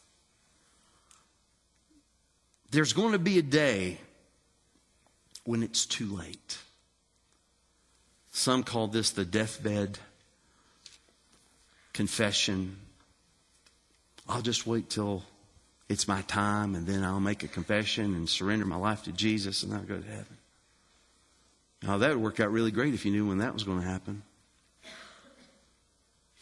There's 2.71 2.93
going 2.93 3.11
to 3.11 3.19
be 3.19 3.37
a 3.37 3.43
day 3.43 3.99
when 5.43 5.61
it's 5.63 5.85
too 5.85 6.07
late. 6.07 6.57
Some 8.31 8.63
call 8.63 8.87
this 8.87 9.11
the 9.11 9.25
deathbed 9.25 9.99
confession. 11.93 12.77
I'll 14.27 14.41
just 14.41 14.65
wait 14.65 14.89
till 14.89 15.23
it's 15.87 16.07
my 16.07 16.21
time 16.23 16.75
and 16.75 16.87
then 16.87 17.03
I'll 17.03 17.19
make 17.19 17.43
a 17.43 17.47
confession 17.47 18.15
and 18.15 18.27
surrender 18.27 18.65
my 18.65 18.75
life 18.75 19.03
to 19.03 19.11
Jesus 19.11 19.63
and 19.63 19.73
I'll 19.73 19.81
go 19.81 19.97
to 19.97 20.07
heaven. 20.07 20.37
Now, 21.83 21.97
that 21.99 22.09
would 22.09 22.23
work 22.23 22.39
out 22.39 22.51
really 22.51 22.71
great 22.71 22.93
if 22.93 23.05
you 23.05 23.11
knew 23.11 23.27
when 23.27 23.37
that 23.39 23.53
was 23.53 23.63
going 23.63 23.81
to 23.81 23.87
happen. 23.87 24.23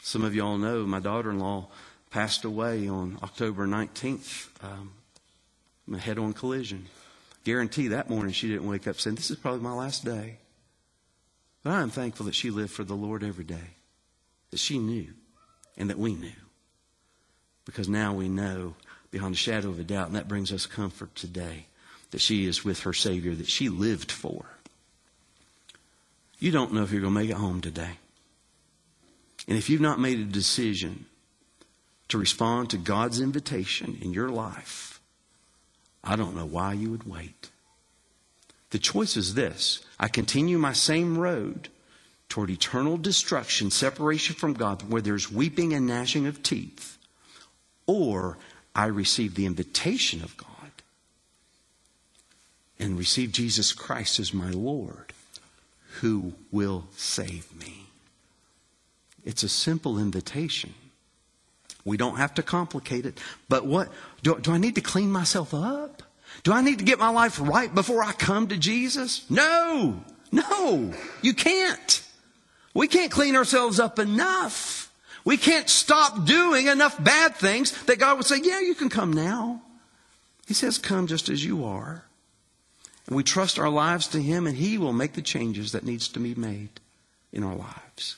Some 0.01 0.23
of 0.23 0.35
you 0.35 0.43
all 0.43 0.57
know 0.57 0.85
my 0.85 0.99
daughter 0.99 1.31
in 1.31 1.39
law 1.39 1.67
passed 2.11 2.45
away 2.45 2.87
on 2.87 3.17
October 3.23 3.65
19th, 3.65 4.47
um, 4.63 4.91
a 5.91 5.97
head 5.97 6.17
on 6.17 6.33
collision. 6.33 6.85
Guarantee 7.43 7.89
that 7.89 8.09
morning 8.09 8.31
she 8.31 8.47
didn't 8.47 8.67
wake 8.67 8.87
up 8.87 8.99
saying, 8.99 9.15
This 9.15 9.31
is 9.31 9.37
probably 9.37 9.61
my 9.61 9.73
last 9.73 10.05
day. 10.05 10.37
But 11.63 11.71
I 11.71 11.81
am 11.81 11.89
thankful 11.89 12.25
that 12.25 12.35
she 12.35 12.51
lived 12.51 12.71
for 12.71 12.83
the 12.83 12.93
Lord 12.93 13.23
every 13.23 13.43
day, 13.43 13.75
that 14.51 14.59
she 14.59 14.77
knew 14.77 15.07
and 15.77 15.89
that 15.89 15.97
we 15.97 16.13
knew. 16.13 16.31
Because 17.65 17.87
now 17.87 18.13
we 18.13 18.29
know 18.29 18.75
beyond 19.11 19.35
a 19.35 19.37
shadow 19.37 19.69
of 19.69 19.79
a 19.79 19.83
doubt, 19.83 20.07
and 20.07 20.15
that 20.15 20.27
brings 20.27 20.51
us 20.51 20.65
comfort 20.65 21.15
today 21.15 21.67
that 22.11 22.21
she 22.21 22.45
is 22.45 22.63
with 22.63 22.81
her 22.81 22.93
Savior 22.93 23.33
that 23.35 23.47
she 23.47 23.69
lived 23.69 24.11
for. 24.11 24.45
You 26.39 26.51
don't 26.51 26.73
know 26.73 26.83
if 26.83 26.91
you're 26.91 27.01
going 27.01 27.13
to 27.13 27.19
make 27.19 27.29
it 27.29 27.37
home 27.37 27.61
today. 27.61 27.97
And 29.47 29.57
if 29.57 29.69
you've 29.69 29.81
not 29.81 29.99
made 29.99 30.19
a 30.19 30.25
decision 30.25 31.05
to 32.09 32.17
respond 32.17 32.69
to 32.69 32.77
God's 32.77 33.19
invitation 33.19 33.97
in 34.01 34.13
your 34.13 34.29
life, 34.29 34.99
I 36.03 36.15
don't 36.15 36.35
know 36.35 36.45
why 36.45 36.73
you 36.73 36.91
would 36.91 37.09
wait. 37.09 37.49
The 38.71 38.79
choice 38.79 39.15
is 39.15 39.35
this 39.35 39.85
I 39.99 40.07
continue 40.07 40.57
my 40.57 40.73
same 40.73 41.17
road 41.17 41.69
toward 42.29 42.49
eternal 42.49 42.97
destruction, 42.97 43.69
separation 43.69 44.35
from 44.35 44.53
God, 44.53 44.89
where 44.89 45.01
there's 45.01 45.31
weeping 45.31 45.73
and 45.73 45.85
gnashing 45.85 46.25
of 46.25 46.43
teeth, 46.43 46.97
or 47.85 48.37
I 48.75 48.85
receive 48.85 49.35
the 49.35 49.45
invitation 49.45 50.23
of 50.23 50.35
God 50.37 50.49
and 52.79 52.97
receive 52.97 53.31
Jesus 53.31 53.71
Christ 53.71 54.19
as 54.19 54.33
my 54.33 54.49
Lord 54.49 55.13
who 56.01 56.33
will 56.51 56.85
save 56.95 57.55
me. 57.55 57.87
It's 59.23 59.43
a 59.43 59.49
simple 59.49 59.99
invitation. 59.99 60.73
We 61.85 61.97
don't 61.97 62.17
have 62.17 62.33
to 62.35 62.43
complicate 62.43 63.05
it. 63.05 63.19
But 63.49 63.65
what? 63.65 63.89
Do, 64.21 64.39
do, 64.39 64.51
I 64.51 64.57
need 64.57 64.75
to 64.75 64.81
clean 64.81 65.11
myself 65.11 65.53
up? 65.53 66.03
Do 66.43 66.51
I 66.51 66.61
need 66.61 66.79
to 66.79 66.85
get 66.85 66.99
my 66.99 67.09
life 67.09 67.39
right 67.39 67.73
before 67.73 68.03
I 68.03 68.11
come 68.13 68.47
to 68.47 68.57
Jesus? 68.57 69.29
No, 69.29 70.01
no, 70.31 70.93
you 71.21 71.33
can't. 71.33 72.03
We 72.73 72.87
can't 72.87 73.11
clean 73.11 73.35
ourselves 73.35 73.79
up 73.79 73.99
enough. 73.99 74.82
We 75.25 75.37
can't 75.37 75.69
stop 75.69 76.25
doing 76.25 76.67
enough 76.67 77.01
bad 77.01 77.35
things 77.35 77.71
that 77.85 77.99
God 77.99 78.17
would 78.17 78.25
say, 78.25 78.39
Yeah, 78.43 78.59
you 78.59 78.75
can 78.75 78.89
come 78.89 79.13
now. 79.13 79.61
He 80.47 80.53
says, 80.53 80.77
Come 80.77 81.07
just 81.07 81.29
as 81.29 81.43
you 81.45 81.63
are. 81.63 82.03
And 83.07 83.15
we 83.15 83.23
trust 83.23 83.59
our 83.59 83.69
lives 83.69 84.07
to 84.09 84.21
Him, 84.21 84.47
and 84.47 84.57
He 84.57 84.77
will 84.77 84.93
make 84.93 85.13
the 85.13 85.21
changes 85.21 85.71
that 85.71 85.85
needs 85.85 86.07
to 86.09 86.19
be 86.19 86.35
made 86.35 86.69
in 87.31 87.43
our 87.43 87.55
lives. 87.55 88.17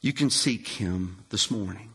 You 0.00 0.12
can 0.12 0.30
seek 0.30 0.68
Him 0.68 1.24
this 1.30 1.50
morning 1.50 1.90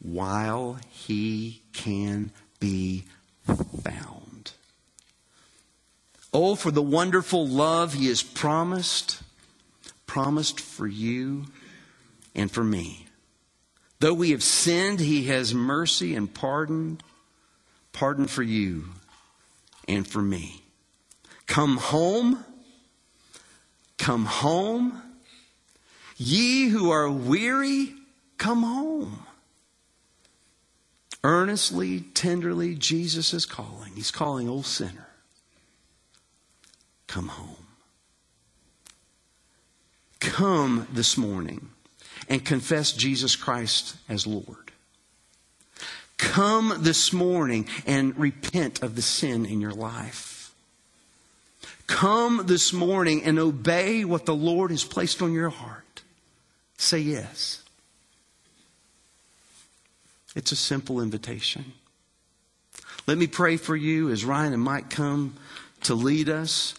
while 0.00 0.78
He 0.90 1.62
can 1.72 2.30
be 2.58 3.04
found. 3.82 4.52
Oh, 6.32 6.54
for 6.54 6.70
the 6.70 6.82
wonderful 6.82 7.46
love 7.46 7.94
He 7.94 8.08
has 8.08 8.22
promised 8.22 9.22
promised 10.16 10.60
for 10.60 10.86
you 10.86 11.44
and 12.34 12.50
for 12.50 12.64
me. 12.64 13.04
Though 14.00 14.14
we 14.14 14.30
have 14.30 14.42
sinned, 14.42 14.98
He 14.98 15.24
has 15.24 15.52
mercy 15.52 16.14
and 16.14 16.32
pardon, 16.32 17.02
pardon 17.92 18.26
for 18.26 18.42
you 18.42 18.86
and 19.86 20.08
for 20.08 20.22
me. 20.22 20.62
Come 21.46 21.76
home, 21.76 22.42
come 23.98 24.24
home. 24.24 25.02
Ye 26.16 26.68
who 26.68 26.90
are 26.90 27.10
weary, 27.10 27.92
come 28.38 28.62
home. 28.62 29.18
Earnestly, 31.22 32.00
tenderly, 32.14 32.74
Jesus 32.74 33.34
is 33.34 33.44
calling. 33.44 33.92
He's 33.96 34.10
calling, 34.10 34.48
old 34.48 34.64
sinner, 34.64 35.08
come 37.06 37.28
home 37.28 37.65
come 40.20 40.86
this 40.92 41.16
morning 41.16 41.70
and 42.28 42.44
confess 42.44 42.92
Jesus 42.92 43.36
Christ 43.36 43.96
as 44.08 44.26
Lord. 44.26 44.72
Come 46.18 46.74
this 46.78 47.12
morning 47.12 47.68
and 47.86 48.18
repent 48.18 48.82
of 48.82 48.96
the 48.96 49.02
sin 49.02 49.44
in 49.44 49.60
your 49.60 49.72
life. 49.72 50.54
Come 51.86 52.42
this 52.46 52.72
morning 52.72 53.22
and 53.22 53.38
obey 53.38 54.04
what 54.04 54.26
the 54.26 54.34
Lord 54.34 54.70
has 54.70 54.82
placed 54.82 55.22
on 55.22 55.32
your 55.32 55.50
heart. 55.50 56.02
Say 56.78 56.98
yes. 56.98 57.62
It's 60.34 60.52
a 60.52 60.56
simple 60.56 61.00
invitation. 61.00 61.72
Let 63.06 63.18
me 63.18 63.26
pray 63.26 63.56
for 63.56 63.76
you 63.76 64.10
as 64.10 64.24
Ryan 64.24 64.52
and 64.52 64.62
Mike 64.62 64.90
come 64.90 65.36
to 65.82 65.94
lead 65.94 66.28
us. 66.28 66.74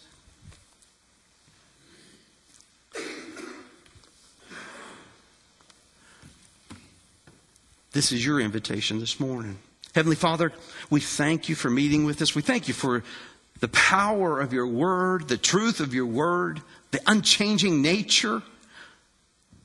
This 7.98 8.12
is 8.12 8.24
your 8.24 8.38
invitation 8.38 9.00
this 9.00 9.18
morning. 9.18 9.58
Heavenly 9.92 10.14
Father, 10.14 10.52
we 10.88 11.00
thank 11.00 11.48
you 11.48 11.56
for 11.56 11.68
meeting 11.68 12.04
with 12.04 12.22
us. 12.22 12.32
We 12.32 12.42
thank 12.42 12.68
you 12.68 12.74
for 12.74 13.02
the 13.58 13.66
power 13.66 14.40
of 14.40 14.52
your 14.52 14.68
word, 14.68 15.26
the 15.26 15.36
truth 15.36 15.80
of 15.80 15.92
your 15.92 16.06
word, 16.06 16.62
the 16.92 17.00
unchanging 17.08 17.82
nature 17.82 18.42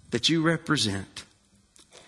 that 0.09 0.29
you 0.29 0.41
represent. 0.41 1.25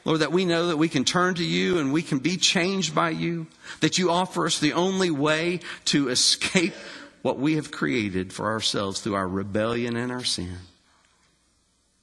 Lord, 0.04 0.22
that 0.22 0.32
we 0.32 0.46
know 0.46 0.66
that 0.66 0.78
we 0.78 0.90
can 0.90 1.06
turn 1.06 1.36
to 1.36 1.46
you 1.46 1.78
and 1.78 1.94
we 1.94 2.02
can 2.02 2.18
be 2.18 2.38
changed 2.38 2.96
by 2.96 3.12
you, 3.12 3.46
that 3.82 4.00
you 4.00 4.10
offer 4.10 4.48
us 4.48 4.60
the 4.60 4.74
only 4.74 5.12
way 5.12 5.60
to 5.86 6.10
escape 6.10 6.74
what 7.22 7.38
we 7.38 7.54
have 7.54 7.70
created 7.70 8.34
for 8.34 8.48
ourselves 8.48 9.00
through 9.00 9.14
our 9.14 9.28
rebellion 9.28 9.96
and 9.96 10.12
our 10.12 10.24
sin, 10.24 10.58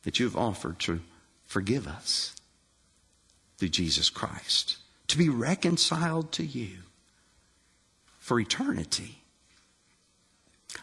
that 0.04 0.20
you 0.20 0.26
have 0.26 0.36
offered 0.36 0.78
to 0.78 1.00
forgive 1.44 1.88
us 1.88 2.36
through 3.62 3.68
Jesus 3.68 4.10
Christ, 4.10 4.78
to 5.06 5.16
be 5.16 5.28
reconciled 5.28 6.32
to 6.32 6.44
you 6.44 6.78
for 8.18 8.40
eternity. 8.40 9.22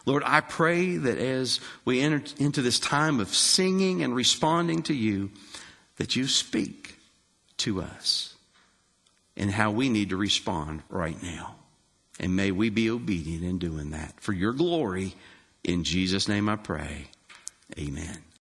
Lord, 0.06 0.22
I 0.24 0.40
pray 0.40 0.96
that 0.96 1.18
as 1.18 1.60
we 1.84 2.00
enter 2.00 2.22
into 2.38 2.62
this 2.62 2.80
time 2.80 3.20
of 3.20 3.34
singing 3.34 4.02
and 4.02 4.14
responding 4.14 4.82
to 4.84 4.94
you, 4.94 5.30
that 5.98 6.16
you 6.16 6.26
speak 6.26 6.98
to 7.58 7.82
us 7.82 8.34
and 9.36 9.50
how 9.50 9.72
we 9.72 9.90
need 9.90 10.08
to 10.08 10.16
respond 10.16 10.82
right 10.88 11.22
now. 11.22 11.56
And 12.18 12.34
may 12.34 12.50
we 12.50 12.70
be 12.70 12.88
obedient 12.88 13.44
in 13.44 13.58
doing 13.58 13.90
that. 13.90 14.14
For 14.20 14.32
your 14.32 14.54
glory, 14.54 15.14
in 15.62 15.84
Jesus' 15.84 16.28
name 16.28 16.48
I 16.48 16.56
pray. 16.56 17.08
Amen. 17.78 18.24